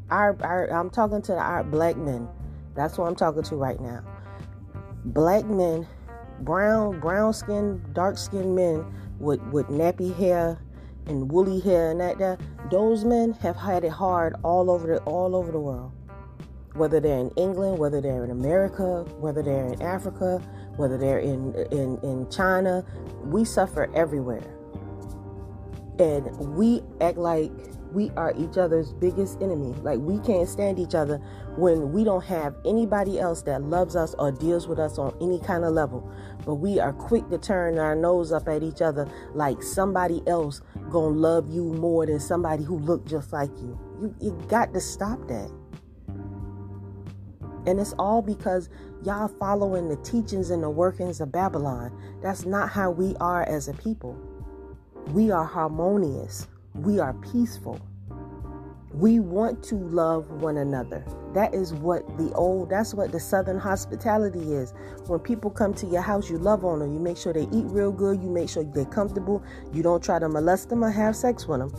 Our, 0.09 0.35
our 0.43 0.69
I'm 0.69 0.89
talking 0.89 1.21
to 1.21 1.37
our 1.37 1.63
black 1.63 1.95
men. 1.95 2.27
That's 2.75 2.97
what 2.97 3.07
I'm 3.07 3.15
talking 3.15 3.43
to 3.43 3.55
right 3.55 3.79
now. 3.79 4.03
Black 5.05 5.45
men, 5.45 5.87
brown, 6.41 6.99
brown 6.99 7.31
skin, 7.31 7.81
dark 7.93 8.17
skinned 8.17 8.53
men 8.53 8.85
with 9.19 9.39
with 9.53 9.67
nappy 9.67 10.13
hair 10.17 10.59
and 11.07 11.31
woolly 11.31 11.59
hair 11.59 11.91
and 11.91 11.99
that, 11.99 12.17
that 12.17 12.39
those 12.71 13.05
men 13.05 13.33
have 13.33 13.55
had 13.55 13.83
it 13.83 13.91
hard 13.91 14.35
all 14.43 14.69
over 14.69 14.87
the 14.87 14.97
all 15.03 15.35
over 15.35 15.51
the 15.51 15.59
world 15.59 15.91
whether 16.75 16.99
they're 16.99 17.19
in 17.19 17.31
England, 17.31 17.79
whether 17.79 18.01
they're 18.01 18.23
in 18.23 18.31
America, 18.31 19.03
whether 19.19 19.41
they're 19.41 19.67
in 19.67 19.81
Africa, 19.81 20.39
whether 20.75 20.97
they're 20.97 21.19
in, 21.19 21.55
in, 21.71 21.97
in 22.03 22.29
China, 22.29 22.85
we 23.23 23.45
suffer 23.45 23.89
everywhere. 23.95 24.43
And 25.99 26.25
we 26.55 26.83
act 26.99 27.17
like 27.17 27.51
we 27.95 28.11
are 28.11 28.33
each 28.37 28.57
other's 28.57 28.91
biggest 28.93 29.41
enemy. 29.41 29.73
Like 29.81 29.99
we 29.99 30.19
can't 30.19 30.47
stand 30.49 30.77
each 30.77 30.93
other 30.93 31.17
when 31.55 31.93
we 31.93 32.03
don't 32.03 32.25
have 32.25 32.53
anybody 32.65 33.19
else 33.19 33.41
that 33.43 33.63
loves 33.63 33.95
us 33.95 34.13
or 34.19 34.33
deals 34.33 34.67
with 34.67 34.77
us 34.77 34.99
on 34.99 35.15
any 35.21 35.39
kind 35.39 35.63
of 35.63 35.73
level. 35.73 36.11
But 36.45 36.55
we 36.55 36.79
are 36.79 36.91
quick 36.91 37.29
to 37.29 37.37
turn 37.37 37.79
our 37.79 37.95
nose 37.95 38.33
up 38.33 38.49
at 38.49 38.61
each 38.61 38.81
other 38.81 39.09
like 39.33 39.63
somebody 39.63 40.21
else 40.27 40.61
gonna 40.91 41.15
love 41.15 41.49
you 41.49 41.63
more 41.63 42.05
than 42.05 42.19
somebody 42.19 42.63
who 42.63 42.77
look 42.79 43.07
just 43.07 43.31
like 43.31 43.51
you. 43.57 43.79
You 44.01 44.15
you 44.19 44.45
got 44.49 44.73
to 44.73 44.81
stop 44.81 45.25
that. 45.29 45.49
And 47.65 47.79
it's 47.79 47.93
all 47.97 48.21
because 48.21 48.69
y'all 49.03 49.29
following 49.39 49.87
the 49.87 49.95
teachings 49.97 50.49
and 50.49 50.61
the 50.61 50.69
workings 50.69 51.21
of 51.21 51.31
Babylon. 51.31 51.97
That's 52.21 52.45
not 52.45 52.69
how 52.69 52.91
we 52.91 53.15
are 53.21 53.43
as 53.43 53.69
a 53.69 53.73
people. 53.73 54.19
We 55.13 55.31
are 55.31 55.45
harmonious, 55.45 56.47
we 56.75 56.99
are 56.99 57.13
peaceful. 57.13 57.79
We 58.93 59.19
want 59.19 59.63
to 59.65 59.75
love 59.75 60.29
one 60.41 60.57
another. 60.57 61.05
That 61.33 61.53
is 61.53 61.73
what 61.73 62.05
the 62.17 62.31
old, 62.33 62.69
that's 62.69 62.93
what 62.93 63.11
the 63.11 63.19
Southern 63.19 63.57
hospitality 63.57 64.53
is. 64.53 64.73
When 65.07 65.19
people 65.19 65.49
come 65.49 65.73
to 65.75 65.85
your 65.85 66.01
house, 66.01 66.29
you 66.29 66.37
love 66.37 66.63
on 66.63 66.79
them. 66.79 66.93
You 66.93 66.99
make 66.99 67.17
sure 67.17 67.33
they 67.33 67.43
eat 67.43 67.65
real 67.65 67.91
good. 67.91 68.21
You 68.21 68.29
make 68.29 68.49
sure 68.49 68.63
they're 68.63 68.85
comfortable. 68.85 69.43
You 69.73 69.83
don't 69.83 70.03
try 70.03 70.19
to 70.19 70.29
molest 70.29 70.69
them 70.69 70.83
or 70.83 70.91
have 70.91 71.15
sex 71.15 71.45
with 71.45 71.59
them. 71.59 71.73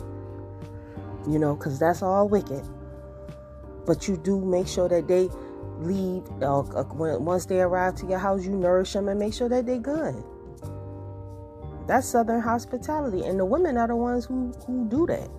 You 1.27 1.39
know, 1.39 1.55
because 1.55 1.79
that's 1.79 2.01
all 2.01 2.27
wicked. 2.29 2.63
But 3.85 4.07
you 4.07 4.17
do 4.17 4.43
make 4.43 4.67
sure 4.67 4.89
that 4.89 5.07
they 5.07 5.29
leave 5.79 6.23
uh, 6.41 6.59
uh, 6.59 6.83
once 7.19 7.45
they 7.45 7.61
arrive 7.61 7.95
to 7.95 8.07
your 8.07 8.17
house 8.17 8.43
you 8.43 8.49
nourish 8.49 8.93
them 8.93 9.07
and 9.07 9.19
make 9.19 9.31
sure 9.31 9.47
that 9.47 9.67
they're 9.67 9.77
good 9.77 10.15
that's 11.87 12.07
southern 12.07 12.41
hospitality. 12.41 13.23
And 13.23 13.39
the 13.39 13.45
women 13.45 13.77
are 13.77 13.87
the 13.87 13.95
ones 13.95 14.25
who 14.25 14.51
who 14.65 14.87
do 14.89 15.07
that. 15.07 15.29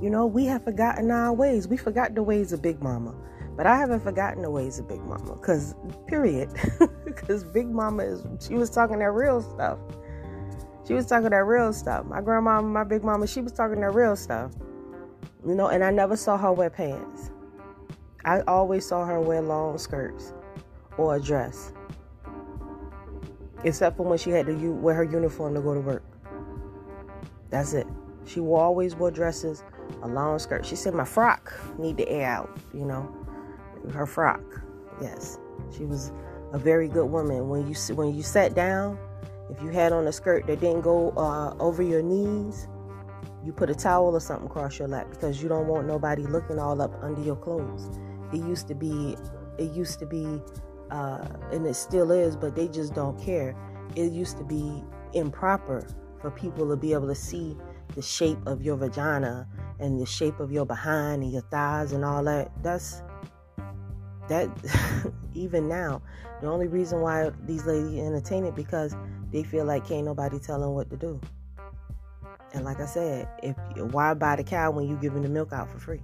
You 0.00 0.10
know 0.10 0.26
we 0.26 0.46
have 0.46 0.64
forgotten 0.64 1.10
our 1.10 1.32
ways. 1.32 1.68
We 1.68 1.76
forgot 1.76 2.14
the 2.14 2.22
ways 2.22 2.52
of 2.52 2.62
big 2.62 2.82
mama. 2.82 3.14
But 3.56 3.66
i 3.66 3.76
haven't 3.76 4.00
forgotten 4.00 4.42
the 4.42 4.50
ways 4.50 4.78
of 4.78 4.88
big 4.88 5.00
mama. 5.00 5.34
Because 5.34 5.74
period. 6.06 6.50
Because 7.04 7.42
big 7.42 7.68
mama 7.68 8.04
is 8.04 8.24
she 8.40 8.54
was 8.54 8.70
talking 8.70 9.00
that 9.00 9.10
real 9.10 9.42
stuff. 9.42 9.78
She 10.86 10.94
was 10.94 11.04
talking 11.04 11.30
that 11.30 11.44
real 11.44 11.72
stuff. 11.72 12.06
My 12.06 12.20
grandma 12.20 12.62
my 12.62 12.84
big 12.84 13.02
mama 13.04 13.26
she 13.26 13.40
was 13.40 13.52
talking 13.52 13.80
that 13.80 13.92
real 13.92 14.16
stuff. 14.16 14.52
You 15.46 15.54
know 15.54 15.68
and 15.68 15.82
i 15.84 15.90
never 15.90 16.16
saw 16.16 16.36
her 16.38 16.52
wear 16.52 16.70
pants. 16.70 17.30
I 18.24 18.40
always 18.42 18.86
saw 18.86 19.04
her 19.04 19.20
wear 19.20 19.42
long 19.42 19.78
skirts 19.78 20.32
or 20.96 21.16
a 21.16 21.20
dress, 21.20 21.72
except 23.64 23.96
for 23.96 24.04
when 24.04 24.18
she 24.18 24.30
had 24.30 24.46
to 24.46 24.72
wear 24.72 24.94
her 24.94 25.04
uniform 25.04 25.54
to 25.54 25.60
go 25.60 25.74
to 25.74 25.80
work. 25.80 26.02
That's 27.50 27.72
it. 27.72 27.86
She 28.26 28.40
always 28.40 28.94
wore 28.94 29.10
dresses, 29.10 29.64
a 30.02 30.08
long 30.08 30.38
skirt. 30.38 30.66
She 30.66 30.76
said 30.76 30.94
my 30.94 31.04
frock 31.04 31.52
need 31.78 31.96
to 31.98 32.08
air 32.08 32.28
out, 32.28 32.58
you 32.74 32.84
know, 32.84 33.10
her 33.92 34.06
frock. 34.06 34.42
Yes, 35.00 35.38
she 35.74 35.84
was 35.84 36.12
a 36.52 36.58
very 36.58 36.88
good 36.88 37.06
woman. 37.06 37.48
When 37.48 37.66
you 37.66 37.74
when 37.94 38.14
you 38.14 38.22
sat 38.22 38.54
down, 38.54 38.98
if 39.50 39.62
you 39.62 39.68
had 39.68 39.92
on 39.92 40.06
a 40.06 40.12
skirt 40.12 40.46
that 40.46 40.60
didn't 40.60 40.82
go 40.82 41.10
uh, 41.10 41.54
over 41.58 41.82
your 41.82 42.02
knees, 42.02 42.68
you 43.44 43.52
put 43.52 43.70
a 43.70 43.74
towel 43.74 44.14
or 44.14 44.20
something 44.20 44.46
across 44.46 44.78
your 44.78 44.88
lap 44.88 45.06
because 45.10 45.42
you 45.42 45.48
don't 45.48 45.66
want 45.66 45.86
nobody 45.86 46.22
looking 46.22 46.58
all 46.58 46.82
up 46.82 46.92
under 47.02 47.22
your 47.22 47.36
clothes. 47.36 47.88
It 48.32 48.38
used 48.38 48.68
to 48.68 48.74
be, 48.74 49.16
it 49.56 49.72
used 49.72 49.98
to 50.00 50.06
be, 50.06 50.42
uh, 50.90 51.26
and 51.52 51.66
it 51.66 51.74
still 51.74 52.10
is, 52.10 52.36
but 52.36 52.54
they 52.54 52.68
just 52.68 52.94
don't 52.94 53.20
care. 53.20 53.54
It 53.96 54.12
used 54.12 54.36
to 54.38 54.44
be 54.44 54.82
improper 55.12 55.86
for 56.20 56.30
people 56.30 56.68
to 56.68 56.76
be 56.76 56.92
able 56.92 57.08
to 57.08 57.14
see 57.14 57.56
the 57.94 58.02
shape 58.02 58.38
of 58.46 58.62
your 58.62 58.76
vagina 58.76 59.46
and 59.80 60.00
the 60.00 60.06
shape 60.06 60.40
of 60.40 60.52
your 60.52 60.66
behind 60.66 61.22
and 61.22 61.32
your 61.32 61.42
thighs 61.42 61.92
and 61.92 62.04
all 62.04 62.22
that. 62.24 62.50
That's 62.62 63.02
that 64.28 64.48
even 65.34 65.68
now. 65.68 66.02
The 66.40 66.48
only 66.48 66.68
reason 66.68 67.00
why 67.00 67.30
these 67.46 67.64
ladies 67.64 67.98
entertain 67.98 68.44
it 68.44 68.54
because 68.54 68.94
they 69.32 69.42
feel 69.42 69.64
like 69.64 69.86
can't 69.88 70.04
nobody 70.04 70.38
tell 70.38 70.60
them 70.60 70.74
what 70.74 70.90
to 70.90 70.96
do. 70.96 71.20
And 72.52 72.64
like 72.64 72.80
I 72.80 72.86
said, 72.86 73.28
if 73.42 73.56
why 73.92 74.14
buy 74.14 74.36
the 74.36 74.44
cow 74.44 74.70
when 74.70 74.88
you 74.88 74.96
giving 74.96 75.22
the 75.22 75.28
milk 75.28 75.52
out 75.52 75.70
for 75.70 75.78
free? 75.78 76.00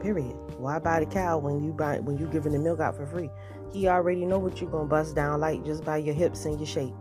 Period. 0.00 0.34
Why 0.58 0.78
buy 0.78 1.00
the 1.00 1.06
cow 1.06 1.38
when 1.38 1.62
you 1.62 1.72
buy 1.72 2.00
when 2.00 2.18
you 2.18 2.26
giving 2.26 2.52
the 2.52 2.58
milk 2.58 2.80
out 2.80 2.96
for 2.96 3.06
free? 3.06 3.30
He 3.72 3.88
already 3.88 4.24
know 4.24 4.38
what 4.38 4.60
you're 4.60 4.70
gonna 4.70 4.86
bust 4.86 5.14
down 5.14 5.40
like 5.40 5.64
just 5.64 5.84
by 5.84 5.96
your 5.98 6.14
hips 6.14 6.44
and 6.44 6.58
your 6.58 6.66
shape. 6.66 6.94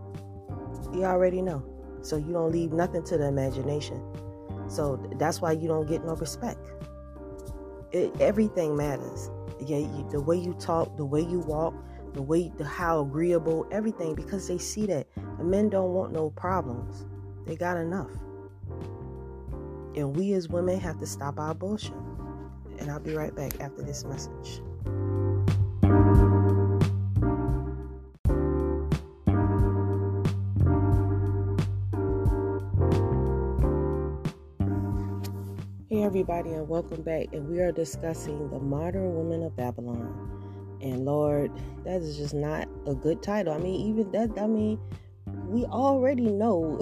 He 0.93 1.03
already 1.03 1.41
know. 1.41 1.63
So 2.01 2.17
you 2.17 2.33
don't 2.33 2.51
leave 2.51 2.73
nothing 2.73 3.03
to 3.03 3.17
the 3.17 3.25
imagination. 3.25 4.01
So 4.67 4.97
that's 5.17 5.41
why 5.41 5.53
you 5.53 5.67
don't 5.67 5.87
get 5.87 6.03
no 6.03 6.15
respect. 6.15 6.59
It, 7.91 8.19
everything 8.19 8.75
matters. 8.75 9.29
yeah, 9.59 9.79
the 10.11 10.19
way 10.19 10.37
you 10.37 10.53
talk, 10.53 10.97
the 10.97 11.05
way 11.05 11.21
you 11.21 11.39
walk, 11.39 11.75
the 12.13 12.21
way, 12.21 12.51
the 12.57 12.65
how 12.65 13.01
agreeable, 13.01 13.67
everything, 13.71 14.15
because 14.15 14.47
they 14.47 14.57
see 14.57 14.85
that. 14.87 15.07
And 15.15 15.49
men 15.49 15.69
don't 15.69 15.93
want 15.93 16.11
no 16.11 16.31
problems. 16.31 17.05
They 17.45 17.55
got 17.55 17.77
enough. 17.77 18.11
And 19.95 20.15
we 20.15 20.33
as 20.33 20.49
women 20.49 20.79
have 20.79 20.99
to 20.99 21.05
stop 21.05 21.39
our 21.39 21.53
bullshit. 21.53 21.93
And 22.79 22.91
I'll 22.91 22.99
be 22.99 23.13
right 23.13 23.35
back 23.35 23.59
after 23.59 23.81
this 23.81 24.03
message. 24.03 24.61
Hey, 35.89 36.03
everybody, 36.03 36.49
and 36.51 36.67
welcome 36.67 37.03
back. 37.03 37.27
And 37.33 37.47
we 37.47 37.59
are 37.59 37.71
discussing 37.71 38.49
the 38.49 38.59
modern 38.59 39.15
women 39.15 39.43
of 39.43 39.55
Babylon. 39.55 40.77
And 40.81 41.05
Lord, 41.05 41.51
that 41.85 42.01
is 42.01 42.17
just 42.17 42.33
not 42.33 42.67
a 42.87 42.95
good 42.95 43.21
title. 43.21 43.53
I 43.53 43.59
mean, 43.59 43.89
even 43.89 44.11
that, 44.11 44.31
I 44.41 44.47
mean, 44.47 44.79
we 45.45 45.65
already 45.65 46.23
know 46.23 46.81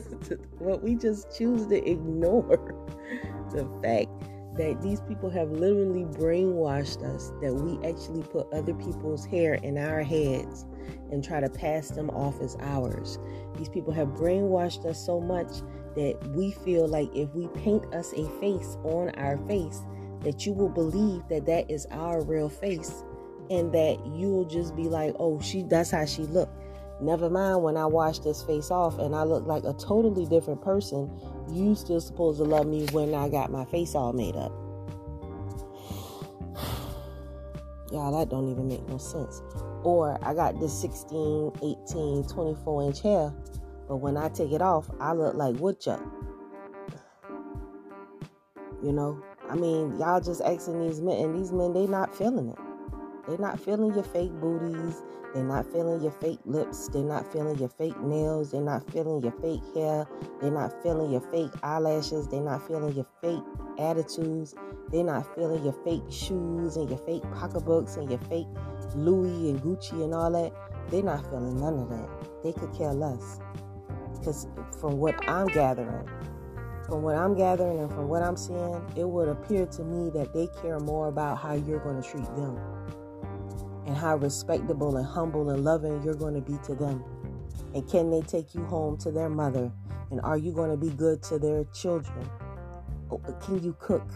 what 0.58 0.82
we 0.82 0.94
just 0.94 1.36
choose 1.36 1.66
to 1.66 1.88
ignore 1.88 2.74
the 3.52 3.68
fact 3.82 4.08
that 4.56 4.80
these 4.82 5.00
people 5.02 5.30
have 5.30 5.50
literally 5.50 6.04
brainwashed 6.04 7.02
us 7.02 7.32
that 7.42 7.54
we 7.54 7.76
actually 7.88 8.22
put 8.22 8.50
other 8.52 8.74
people's 8.74 9.24
hair 9.24 9.54
in 9.54 9.76
our 9.76 10.02
heads 10.02 10.64
and 11.10 11.22
try 11.22 11.40
to 11.40 11.48
pass 11.48 11.88
them 11.88 12.10
off 12.10 12.40
as 12.40 12.56
ours. 12.60 13.18
These 13.56 13.68
people 13.68 13.92
have 13.92 14.08
brainwashed 14.08 14.84
us 14.86 15.04
so 15.04 15.20
much 15.20 15.62
that 15.94 16.18
we 16.34 16.50
feel 16.50 16.86
like 16.88 17.08
if 17.14 17.32
we 17.34 17.48
paint 17.48 17.94
us 17.94 18.12
a 18.12 18.28
face 18.40 18.76
on 18.84 19.10
our 19.10 19.38
face, 19.46 19.80
that 20.20 20.46
you 20.46 20.52
will 20.52 20.68
believe 20.68 21.22
that 21.28 21.46
that 21.46 21.70
is 21.70 21.86
our 21.90 22.22
real 22.22 22.48
face 22.48 23.04
and 23.50 23.72
that 23.72 24.04
you 24.06 24.28
will 24.30 24.44
just 24.44 24.74
be 24.74 24.84
like, 24.88 25.14
"Oh, 25.18 25.40
she 25.40 25.62
that's 25.62 25.90
how 25.90 26.04
she 26.04 26.22
looked." 26.24 26.65
Never 27.00 27.28
mind 27.28 27.62
when 27.62 27.76
I 27.76 27.84
wash 27.84 28.20
this 28.20 28.42
face 28.42 28.70
off 28.70 28.98
and 28.98 29.14
I 29.14 29.24
look 29.24 29.46
like 29.46 29.64
a 29.64 29.74
totally 29.74 30.24
different 30.24 30.62
person, 30.62 31.10
you 31.50 31.74
still 31.74 32.00
supposed 32.00 32.38
to 32.38 32.44
love 32.44 32.66
me 32.66 32.86
when 32.92 33.14
I 33.14 33.28
got 33.28 33.50
my 33.50 33.66
face 33.66 33.94
all 33.94 34.14
made 34.14 34.34
up. 34.34 34.50
Y'all, 37.92 38.18
that 38.18 38.30
don't 38.30 38.50
even 38.50 38.66
make 38.66 38.88
no 38.88 38.96
sense. 38.96 39.42
Or 39.82 40.18
I 40.22 40.32
got 40.32 40.58
this 40.58 40.72
16, 40.80 41.52
18, 41.62 42.28
24 42.28 42.82
inch 42.84 43.02
hair, 43.02 43.32
but 43.88 43.96
when 43.96 44.16
I 44.16 44.30
take 44.30 44.52
it 44.52 44.62
off, 44.62 44.90
I 44.98 45.12
look 45.12 45.34
like 45.34 45.56
woodchuck. 45.56 46.02
You 48.82 48.92
know, 48.92 49.20
I 49.48 49.54
mean, 49.54 49.98
y'all 49.98 50.20
just 50.20 50.42
asking 50.42 50.86
these 50.86 51.00
men, 51.00 51.16
and 51.16 51.34
these 51.34 51.50
men, 51.50 51.72
they 51.72 51.86
not 51.86 52.14
feeling 52.14 52.50
it. 52.50 52.65
They're 53.26 53.38
not 53.38 53.58
feeling 53.58 53.92
your 53.94 54.04
fake 54.04 54.32
booties. 54.40 55.02
They're 55.34 55.44
not 55.44 55.70
feeling 55.72 56.00
your 56.00 56.12
fake 56.12 56.38
lips. 56.44 56.88
They're 56.88 57.02
not 57.02 57.30
feeling 57.32 57.58
your 57.58 57.68
fake 57.68 58.00
nails. 58.00 58.52
They're 58.52 58.62
not 58.62 58.88
feeling 58.90 59.20
your 59.22 59.32
fake 59.32 59.62
hair. 59.74 60.06
They're 60.40 60.50
not 60.50 60.80
feeling 60.82 61.10
your 61.10 61.20
fake 61.20 61.50
eyelashes. 61.62 62.28
They're 62.28 62.40
not 62.40 62.66
feeling 62.66 62.94
your 62.94 63.06
fake 63.20 63.42
attitudes. 63.78 64.54
They're 64.90 65.04
not 65.04 65.34
feeling 65.34 65.64
your 65.64 65.74
fake 65.84 66.04
shoes 66.08 66.76
and 66.76 66.88
your 66.88 67.00
fake 67.00 67.22
pocketbooks 67.34 67.96
and 67.96 68.08
your 68.08 68.20
fake 68.20 68.46
Louis 68.94 69.50
and 69.50 69.60
Gucci 69.60 70.04
and 70.04 70.14
all 70.14 70.30
that. 70.30 70.52
They're 70.90 71.02
not 71.02 71.24
feeling 71.28 71.60
none 71.60 71.80
of 71.80 71.90
that. 71.90 72.08
They 72.44 72.52
could 72.52 72.72
care 72.72 72.94
less. 72.94 73.40
Because 74.16 74.46
from 74.80 74.98
what 74.98 75.28
I'm 75.28 75.48
gathering, 75.48 76.08
from 76.86 77.02
what 77.02 77.16
I'm 77.16 77.36
gathering 77.36 77.80
and 77.80 77.90
from 77.90 78.08
what 78.08 78.22
I'm 78.22 78.36
seeing, 78.36 78.80
it 78.96 79.06
would 79.08 79.28
appear 79.28 79.66
to 79.66 79.82
me 79.82 80.10
that 80.10 80.32
they 80.32 80.48
care 80.62 80.78
more 80.78 81.08
about 81.08 81.38
how 81.38 81.54
you're 81.54 81.80
going 81.80 82.00
to 82.00 82.08
treat 82.08 82.24
them 82.36 82.75
and 83.86 83.96
how 83.96 84.16
respectable 84.16 84.96
and 84.96 85.06
humble 85.06 85.50
and 85.50 85.64
loving 85.64 86.02
you're 86.02 86.14
going 86.14 86.34
to 86.34 86.40
be 86.40 86.58
to 86.64 86.74
them. 86.74 87.04
And 87.74 87.88
can 87.88 88.10
they 88.10 88.20
take 88.22 88.54
you 88.54 88.64
home 88.64 88.96
to 88.98 89.10
their 89.10 89.28
mother? 89.28 89.70
And 90.10 90.20
are 90.22 90.36
you 90.36 90.52
going 90.52 90.70
to 90.70 90.76
be 90.76 90.90
good 90.90 91.22
to 91.24 91.38
their 91.38 91.64
children? 91.72 92.28
Oh, 93.10 93.18
can 93.44 93.62
you 93.62 93.76
cook? 93.78 94.08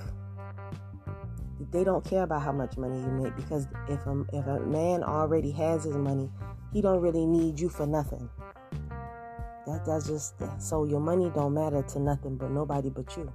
They 1.70 1.84
don't 1.84 2.04
care 2.04 2.24
about 2.24 2.42
how 2.42 2.52
much 2.52 2.76
money 2.76 2.98
you 2.98 3.10
make 3.10 3.36
because 3.36 3.68
if 3.88 4.04
a, 4.06 4.24
if 4.32 4.46
a 4.46 4.60
man 4.60 5.04
already 5.04 5.52
has 5.52 5.84
his 5.84 5.96
money, 5.96 6.28
he 6.72 6.80
don't 6.80 7.00
really 7.00 7.26
need 7.26 7.60
you 7.60 7.68
for 7.68 7.86
nothing. 7.86 8.28
That 9.66 9.84
that's 9.84 10.08
just 10.08 10.34
so 10.58 10.84
your 10.84 11.00
money 11.00 11.30
don't 11.34 11.54
matter 11.54 11.82
to 11.82 12.00
nothing 12.00 12.36
but 12.36 12.50
nobody 12.50 12.88
but 12.88 13.16
you. 13.16 13.32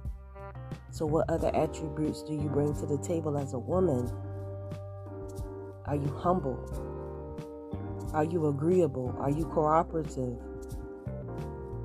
So 0.90 1.06
what 1.06 1.30
other 1.30 1.54
attributes 1.54 2.22
do 2.22 2.34
you 2.34 2.48
bring 2.48 2.74
to 2.74 2.86
the 2.86 2.98
table 2.98 3.38
as 3.38 3.54
a 3.54 3.58
woman 3.58 4.10
are 5.86 5.96
you 5.96 6.12
humble? 6.18 6.58
Are 8.12 8.24
you 8.24 8.46
agreeable? 8.46 9.14
Are 9.18 9.30
you 9.30 9.44
cooperative? 9.46 10.36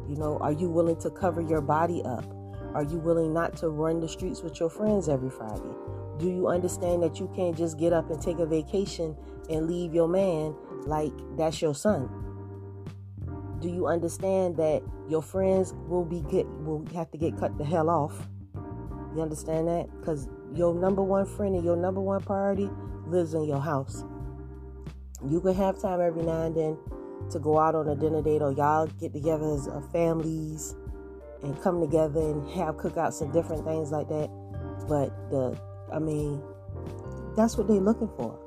You 0.09 0.15
know, 0.17 0.37
are 0.41 0.51
you 0.51 0.69
willing 0.69 0.99
to 1.01 1.09
cover 1.09 1.41
your 1.41 1.61
body 1.61 2.01
up? 2.03 2.25
Are 2.73 2.83
you 2.83 2.97
willing 2.97 3.33
not 3.33 3.57
to 3.57 3.69
run 3.69 3.99
the 3.99 4.07
streets 4.07 4.41
with 4.41 4.59
your 4.59 4.69
friends 4.69 5.07
every 5.07 5.29
Friday? 5.29 5.75
Do 6.17 6.29
you 6.29 6.47
understand 6.47 7.03
that 7.03 7.19
you 7.19 7.29
can't 7.35 7.57
just 7.57 7.77
get 7.77 7.93
up 7.93 8.09
and 8.09 8.21
take 8.21 8.39
a 8.39 8.45
vacation 8.45 9.15
and 9.49 9.67
leave 9.67 9.93
your 9.93 10.07
man 10.07 10.55
like 10.85 11.11
that's 11.37 11.61
your 11.61 11.75
son? 11.75 12.09
Do 13.59 13.69
you 13.69 13.87
understand 13.87 14.57
that 14.57 14.81
your 15.09 15.21
friends 15.21 15.73
will 15.87 16.05
be 16.05 16.21
get 16.31 16.47
will 16.47 16.85
have 16.95 17.11
to 17.11 17.17
get 17.17 17.37
cut 17.37 17.57
the 17.57 17.65
hell 17.65 17.89
off? 17.89 18.27
You 19.15 19.21
understand 19.21 19.67
that? 19.67 19.89
Because 19.99 20.27
your 20.53 20.73
number 20.73 21.01
one 21.01 21.25
friend 21.25 21.55
and 21.55 21.63
your 21.63 21.77
number 21.77 22.01
one 22.01 22.21
priority 22.21 22.69
lives 23.05 23.33
in 23.33 23.45
your 23.45 23.61
house. 23.61 24.03
You 25.27 25.39
can 25.39 25.53
have 25.55 25.79
time 25.79 26.01
every 26.01 26.23
now 26.23 26.43
and 26.43 26.55
then 26.55 26.77
to 27.31 27.39
go 27.39 27.59
out 27.59 27.75
on 27.75 27.87
a 27.87 27.95
dinner 27.95 28.21
date 28.21 28.41
or 28.41 28.51
y'all 28.51 28.87
get 28.87 29.13
together 29.13 29.53
as 29.53 29.69
families 29.91 30.75
and 31.43 31.59
come 31.61 31.79
together 31.79 32.19
and 32.19 32.49
have 32.51 32.75
cookouts 32.75 33.21
and 33.21 33.31
different 33.31 33.65
things 33.65 33.91
like 33.91 34.07
that. 34.09 34.29
But 34.87 35.09
the, 35.29 35.59
I 35.93 35.99
mean, 35.99 36.41
that's 37.35 37.57
what 37.57 37.67
they're 37.67 37.77
looking 37.77 38.09
for. 38.17 38.37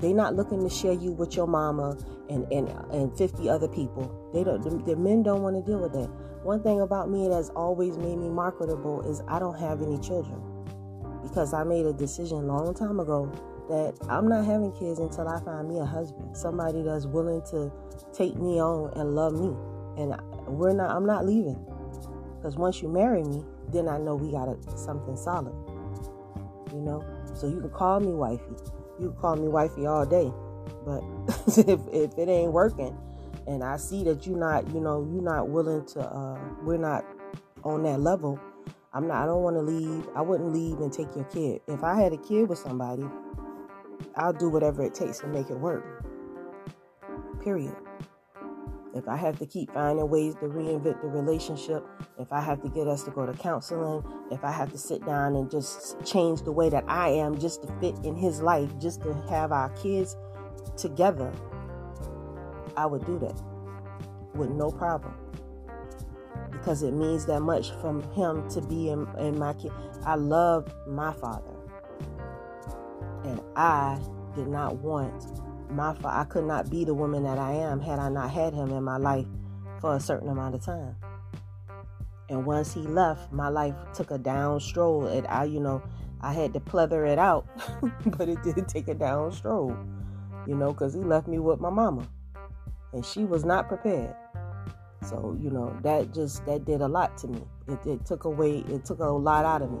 They're 0.00 0.14
not 0.14 0.34
looking 0.34 0.62
to 0.62 0.74
share 0.74 0.92
you 0.92 1.12
with 1.12 1.36
your 1.36 1.46
mama 1.46 1.98
and, 2.30 2.50
and, 2.52 2.68
and 2.92 3.16
50 3.16 3.48
other 3.48 3.68
people. 3.68 4.30
They 4.32 4.44
don't, 4.44 4.62
the, 4.62 4.70
the 4.94 4.96
men 4.96 5.22
don't 5.22 5.42
want 5.42 5.56
to 5.56 5.62
deal 5.62 5.80
with 5.80 5.92
that. 5.92 6.08
One 6.42 6.62
thing 6.62 6.80
about 6.80 7.10
me 7.10 7.28
that's 7.28 7.50
always 7.50 7.98
made 7.98 8.16
me 8.16 8.28
marketable 8.28 9.02
is 9.10 9.22
I 9.28 9.38
don't 9.38 9.58
have 9.58 9.82
any 9.82 9.98
children 9.98 10.40
because 11.22 11.52
I 11.52 11.64
made 11.64 11.86
a 11.86 11.92
decision 11.92 12.38
a 12.38 12.46
long 12.46 12.74
time 12.74 13.00
ago 13.00 13.30
that 13.68 13.94
I'm 14.08 14.28
not 14.28 14.44
having 14.44 14.72
kids 14.72 14.98
until 14.98 15.28
I 15.28 15.40
find 15.40 15.68
me 15.68 15.78
a 15.78 15.84
husband, 15.84 16.36
somebody 16.36 16.82
that's 16.82 17.06
willing 17.06 17.42
to 17.50 17.70
take 18.12 18.36
me 18.36 18.60
on 18.60 18.92
and 18.98 19.14
love 19.14 19.34
me. 19.34 19.54
And 20.02 20.14
we're 20.46 20.72
not 20.72 20.90
I'm 20.90 21.06
not 21.06 21.26
leaving. 21.26 21.58
Cuz 22.42 22.56
once 22.56 22.80
you 22.82 22.88
marry 22.88 23.22
me, 23.24 23.44
then 23.72 23.88
I 23.88 23.98
know 23.98 24.14
we 24.14 24.30
got 24.30 24.48
a, 24.48 24.56
something 24.76 25.16
solid. 25.16 25.54
You 26.72 26.80
know? 26.80 27.04
So 27.34 27.46
you 27.46 27.60
can 27.60 27.70
call 27.70 28.00
me 28.00 28.12
wifey. 28.12 28.56
You 28.98 29.10
can 29.10 29.18
call 29.20 29.36
me 29.36 29.48
wifey 29.48 29.86
all 29.86 30.06
day. 30.06 30.32
But 30.84 31.02
if 31.58 31.80
if 31.92 32.16
it 32.18 32.28
ain't 32.28 32.52
working 32.52 32.96
and 33.46 33.64
I 33.64 33.78
see 33.78 34.04
that 34.04 34.26
you're 34.26 34.38
not, 34.38 34.68
you 34.74 34.80
know, 34.80 35.08
you're 35.10 35.22
not 35.22 35.48
willing 35.48 35.84
to 35.86 36.00
uh 36.00 36.38
we're 36.62 36.76
not 36.78 37.04
on 37.64 37.82
that 37.82 38.00
level, 38.00 38.38
I'm 38.92 39.06
not 39.06 39.22
I 39.22 39.26
don't 39.26 39.42
want 39.42 39.56
to 39.56 39.62
leave. 39.62 40.08
I 40.16 40.22
wouldn't 40.22 40.52
leave 40.52 40.80
and 40.80 40.92
take 40.92 41.14
your 41.14 41.24
kid. 41.24 41.60
If 41.68 41.84
I 41.84 42.00
had 42.00 42.12
a 42.12 42.16
kid 42.16 42.48
with 42.48 42.58
somebody, 42.58 43.04
I'll 44.16 44.32
do 44.32 44.48
whatever 44.48 44.82
it 44.82 44.94
takes 44.94 45.18
to 45.20 45.26
make 45.26 45.50
it 45.50 45.58
work. 45.58 46.04
Period. 47.42 47.76
If 48.94 49.06
I 49.06 49.16
have 49.16 49.38
to 49.38 49.46
keep 49.46 49.72
finding 49.72 50.08
ways 50.08 50.34
to 50.36 50.46
reinvent 50.46 51.02
the 51.02 51.08
relationship, 51.08 51.84
if 52.18 52.32
I 52.32 52.40
have 52.40 52.62
to 52.62 52.68
get 52.70 52.88
us 52.88 53.02
to 53.04 53.10
go 53.10 53.26
to 53.26 53.34
counseling, 53.34 54.02
if 54.30 54.42
I 54.42 54.50
have 54.50 54.72
to 54.72 54.78
sit 54.78 55.04
down 55.04 55.36
and 55.36 55.50
just 55.50 56.02
change 56.04 56.42
the 56.42 56.52
way 56.52 56.70
that 56.70 56.84
I 56.88 57.10
am 57.10 57.38
just 57.38 57.62
to 57.62 57.72
fit 57.80 57.94
in 58.04 58.16
his 58.16 58.40
life, 58.40 58.70
just 58.80 59.02
to 59.02 59.12
have 59.28 59.52
our 59.52 59.68
kids 59.76 60.16
together, 60.76 61.30
I 62.76 62.86
would 62.86 63.04
do 63.04 63.18
that 63.18 63.40
with 64.34 64.50
no 64.50 64.70
problem 64.70 65.14
because 66.58 66.82
it 66.82 66.92
means 66.92 67.26
that 67.26 67.40
much 67.40 67.70
from 67.80 68.02
him 68.12 68.48
to 68.50 68.60
be 68.62 68.90
in, 68.90 69.06
in 69.18 69.38
my 69.38 69.52
kid. 69.54 69.72
I 70.04 70.14
love 70.16 70.72
my 70.86 71.12
father, 71.12 71.54
and 73.24 73.40
I 73.56 73.98
did 74.34 74.48
not 74.48 74.76
want 74.76 75.40
my 75.70 75.94
father. 75.94 76.16
I 76.16 76.24
could 76.24 76.44
not 76.44 76.70
be 76.70 76.84
the 76.84 76.94
woman 76.94 77.24
that 77.24 77.38
I 77.38 77.52
am 77.52 77.80
had 77.80 77.98
I 77.98 78.08
not 78.08 78.30
had 78.30 78.54
him 78.54 78.70
in 78.70 78.82
my 78.84 78.96
life 78.96 79.26
for 79.80 79.94
a 79.94 80.00
certain 80.00 80.28
amount 80.28 80.54
of 80.54 80.64
time. 80.64 80.96
And 82.28 82.44
once 82.44 82.74
he 82.74 82.80
left, 82.80 83.32
my 83.32 83.48
life 83.48 83.74
took 83.94 84.10
a 84.10 84.18
down 84.18 84.60
stroll. 84.60 85.06
And 85.06 85.26
I, 85.28 85.44
you 85.44 85.60
know, 85.60 85.82
I 86.20 86.32
had 86.32 86.52
to 86.54 86.60
pleather 86.60 87.08
it 87.08 87.18
out, 87.18 87.46
but 88.06 88.28
it 88.28 88.42
did 88.42 88.68
take 88.68 88.88
a 88.88 88.94
down 88.94 89.32
stroll, 89.32 89.76
you 90.46 90.54
know, 90.54 90.72
because 90.72 90.92
he 90.94 91.00
left 91.00 91.28
me 91.28 91.38
with 91.38 91.60
my 91.60 91.70
mama, 91.70 92.08
and 92.92 93.04
she 93.04 93.24
was 93.24 93.44
not 93.44 93.68
prepared. 93.68 94.14
So, 95.08 95.36
you 95.40 95.50
know, 95.50 95.76
that 95.82 96.12
just 96.12 96.44
that 96.46 96.64
did 96.64 96.80
a 96.80 96.88
lot 96.88 97.16
to 97.18 97.28
me. 97.28 97.42
It, 97.66 97.78
it 97.86 98.06
took 98.06 98.24
away, 98.24 98.58
it 98.68 98.84
took 98.84 98.98
a 98.98 99.04
lot 99.04 99.44
out 99.44 99.62
of 99.62 99.70
me. 99.70 99.78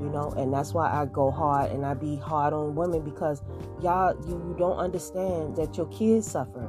You 0.00 0.10
know, 0.10 0.32
and 0.36 0.52
that's 0.52 0.74
why 0.74 0.90
I 0.90 1.06
go 1.06 1.30
hard 1.30 1.72
and 1.72 1.84
I 1.84 1.94
be 1.94 2.16
hard 2.16 2.52
on 2.52 2.76
women 2.76 3.02
because 3.02 3.42
y'all 3.82 4.14
you, 4.28 4.34
you 4.48 4.54
don't 4.58 4.76
understand 4.76 5.56
that 5.56 5.76
your 5.76 5.86
kids 5.86 6.30
suffer. 6.30 6.68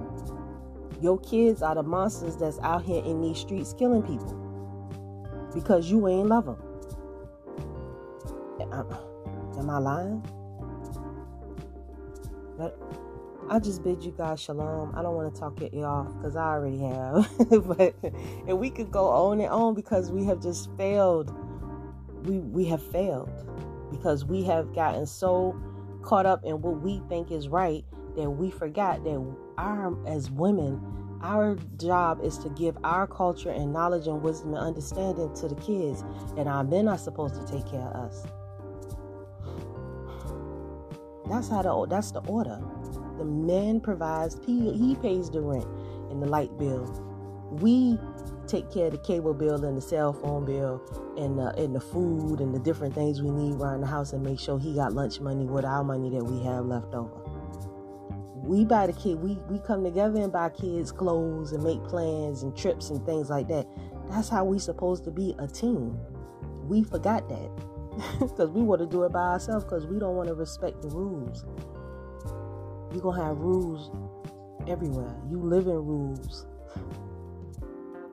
Your 1.01 1.19
kids 1.19 1.61
are 1.61 1.75
the 1.75 1.83
monsters 1.83 2.35
that's 2.37 2.59
out 2.59 2.83
here 2.83 3.03
in 3.03 3.21
these 3.21 3.37
streets 3.37 3.73
killing 3.73 4.01
people 4.01 4.35
because 5.53 5.91
you 5.91 6.07
ain't 6.07 6.27
love 6.27 6.45
them. 6.45 6.57
Am 9.57 9.69
I 9.69 9.77
lying? 9.77 10.38
I 13.51 13.57
just 13.57 13.83
bid 13.83 14.03
you 14.03 14.11
guys 14.11 14.39
shalom. 14.39 14.93
I 14.95 15.01
don't 15.01 15.15
want 15.15 15.33
to 15.33 15.39
talk 15.39 15.59
ear 15.59 15.85
off 15.85 16.15
because 16.15 16.35
I 16.35 16.49
already 16.49 16.77
have. 16.79 17.27
but 17.77 17.95
and 18.47 18.59
we 18.59 18.69
could 18.69 18.91
go 18.91 19.07
on 19.07 19.39
and 19.39 19.49
on 19.49 19.73
because 19.73 20.11
we 20.11 20.23
have 20.25 20.39
just 20.39 20.69
failed. 20.77 21.33
We 22.27 22.39
we 22.39 22.65
have 22.65 22.83
failed 22.91 23.31
because 23.89 24.23
we 24.23 24.43
have 24.43 24.75
gotten 24.75 25.07
so 25.07 25.59
caught 26.03 26.27
up 26.27 26.45
in 26.45 26.61
what 26.61 26.81
we 26.81 27.01
think 27.09 27.31
is 27.31 27.47
right 27.47 27.83
that 28.15 28.29
we 28.29 28.51
forgot 28.51 29.03
that 29.03 29.35
our 29.57 29.97
as 30.07 30.29
women 30.29 30.79
our 31.21 31.57
job 31.77 32.21
is 32.23 32.37
to 32.37 32.49
give 32.49 32.77
our 32.83 33.05
culture 33.05 33.49
and 33.49 33.73
knowledge 33.73 34.07
and 34.07 34.21
wisdom 34.21 34.53
and 34.53 34.63
understanding 34.63 35.33
to 35.33 35.47
the 35.49 35.55
kids 35.55 36.03
and 36.37 36.47
our 36.47 36.63
men 36.63 36.87
are 36.87 36.97
supposed 36.97 37.35
to 37.35 37.45
take 37.51 37.65
care 37.69 37.81
of 37.81 37.95
us 38.09 38.25
that's 41.29 41.47
how 41.47 41.61
the 41.61 41.85
that's 41.87 42.11
the 42.11 42.21
order. 42.21 42.59
The 43.19 43.25
man 43.25 43.81
provides 43.81 44.39
he, 44.45 44.95
pays 45.01 45.29
the 45.29 45.41
rent 45.41 45.67
and 46.09 46.23
the 46.23 46.25
light 46.25 46.57
bill. 46.57 46.85
We 47.51 47.99
take 48.47 48.71
care 48.71 48.85
of 48.85 48.93
the 48.93 48.97
cable 48.97 49.33
bill 49.33 49.65
and 49.65 49.75
the 49.75 49.81
cell 49.81 50.13
phone 50.13 50.45
bill 50.45 50.81
and 51.17 51.37
the, 51.37 51.49
and 51.61 51.75
the 51.75 51.81
food 51.81 52.39
and 52.39 52.55
the 52.55 52.59
different 52.59 52.95
things 52.95 53.21
we 53.21 53.29
need 53.29 53.55
around 53.55 53.81
the 53.81 53.87
house 53.87 54.13
and 54.13 54.23
make 54.23 54.39
sure 54.39 54.57
he 54.57 54.73
got 54.73 54.93
lunch 54.93 55.19
money 55.19 55.45
with 55.45 55.65
our 55.65 55.83
money 55.83 56.09
that 56.11 56.23
we 56.23 56.41
have 56.45 56.65
left 56.65 56.93
over. 56.93 57.11
We 58.35 58.63
buy 58.63 58.87
the 58.87 58.93
kid, 58.93 59.21
we, 59.21 59.33
we 59.49 59.59
come 59.59 59.83
together 59.83 60.21
and 60.21 60.31
buy 60.31 60.47
kids 60.49 60.89
clothes 60.93 61.51
and 61.51 61.61
make 61.61 61.83
plans 61.83 62.43
and 62.43 62.55
trips 62.55 62.89
and 62.89 63.05
things 63.05 63.29
like 63.29 63.49
that. 63.49 63.67
That's 64.09 64.29
how 64.29 64.45
we 64.45 64.59
supposed 64.59 65.03
to 65.03 65.11
be 65.11 65.35
a 65.39 65.47
team. 65.47 65.99
We 66.69 66.83
forgot 66.83 67.27
that 67.27 67.51
because 68.19 68.49
we 68.49 68.61
want 68.61 68.79
to 68.79 68.87
do 68.87 69.03
it 69.03 69.11
by 69.11 69.33
ourselves 69.33 69.65
because 69.65 69.85
we 69.85 69.99
don't 69.99 70.15
want 70.15 70.29
to 70.29 70.35
respect 70.35 70.81
the 70.81 70.87
rules. 70.87 71.43
You're 72.91 73.01
going 73.01 73.19
to 73.19 73.25
have 73.25 73.37
rules 73.37 73.91
everywhere. 74.67 75.15
You 75.29 75.39
live 75.39 75.67
in 75.67 75.75
rules. 75.75 76.45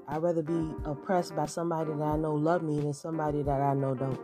I'd 0.08 0.22
rather 0.22 0.42
be 0.42 0.72
oppressed 0.84 1.34
by 1.34 1.46
somebody 1.46 1.92
that 1.92 2.02
I 2.02 2.16
know 2.16 2.34
love 2.34 2.62
me 2.62 2.80
than 2.80 2.92
somebody 2.92 3.42
that 3.42 3.60
I 3.60 3.74
know 3.74 3.94
don't. 3.94 4.20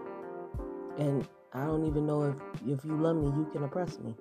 And 0.98 1.26
I 1.52 1.64
don't 1.66 1.84
even 1.86 2.06
know 2.06 2.22
if 2.24 2.36
if 2.68 2.84
you 2.84 2.96
love 2.96 3.16
me, 3.16 3.26
you 3.26 3.48
can 3.52 3.64
oppress 3.64 3.98
me. 3.98 4.14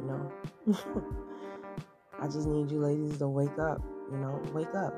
You 0.00 0.06
know? 0.06 0.32
I 2.20 2.26
just 2.26 2.46
need 2.46 2.70
you 2.70 2.80
ladies 2.80 3.18
to 3.18 3.28
wake 3.28 3.58
up, 3.58 3.82
you 4.10 4.18
know, 4.18 4.42
wake 4.52 4.74
up. 4.74 4.94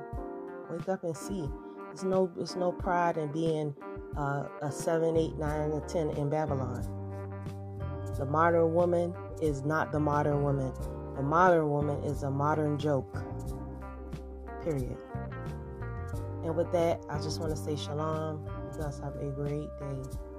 Wake 0.70 0.88
up 0.88 1.04
and 1.04 1.16
see. 1.16 1.48
It's 1.92 2.02
no 2.02 2.30
it's 2.38 2.56
no 2.56 2.72
pride 2.72 3.16
in 3.16 3.30
being 3.30 3.74
uh, 4.16 4.48
a 4.60 4.72
7, 4.72 5.16
8, 5.16 5.38
9, 5.38 5.70
a 5.70 5.80
10 5.80 6.10
in 6.10 6.30
Babylon. 6.30 6.82
The 8.18 8.24
modern 8.24 8.74
woman 8.74 9.14
is 9.44 9.62
not 9.62 9.92
the 9.92 10.00
modern 10.00 10.42
woman. 10.42 10.72
The 11.16 11.22
modern 11.22 11.70
woman 11.70 12.02
is 12.04 12.22
a 12.22 12.30
modern 12.30 12.78
joke. 12.78 13.22
Period. 14.62 14.96
And 16.42 16.56
with 16.56 16.72
that, 16.72 17.04
I 17.08 17.18
just 17.18 17.40
want 17.40 17.54
to 17.54 17.56
say 17.56 17.76
shalom. 17.76 18.44
You 18.72 18.82
guys 18.82 18.98
have 19.00 19.16
a 19.16 19.30
great 19.30 19.68
day. 19.78 20.33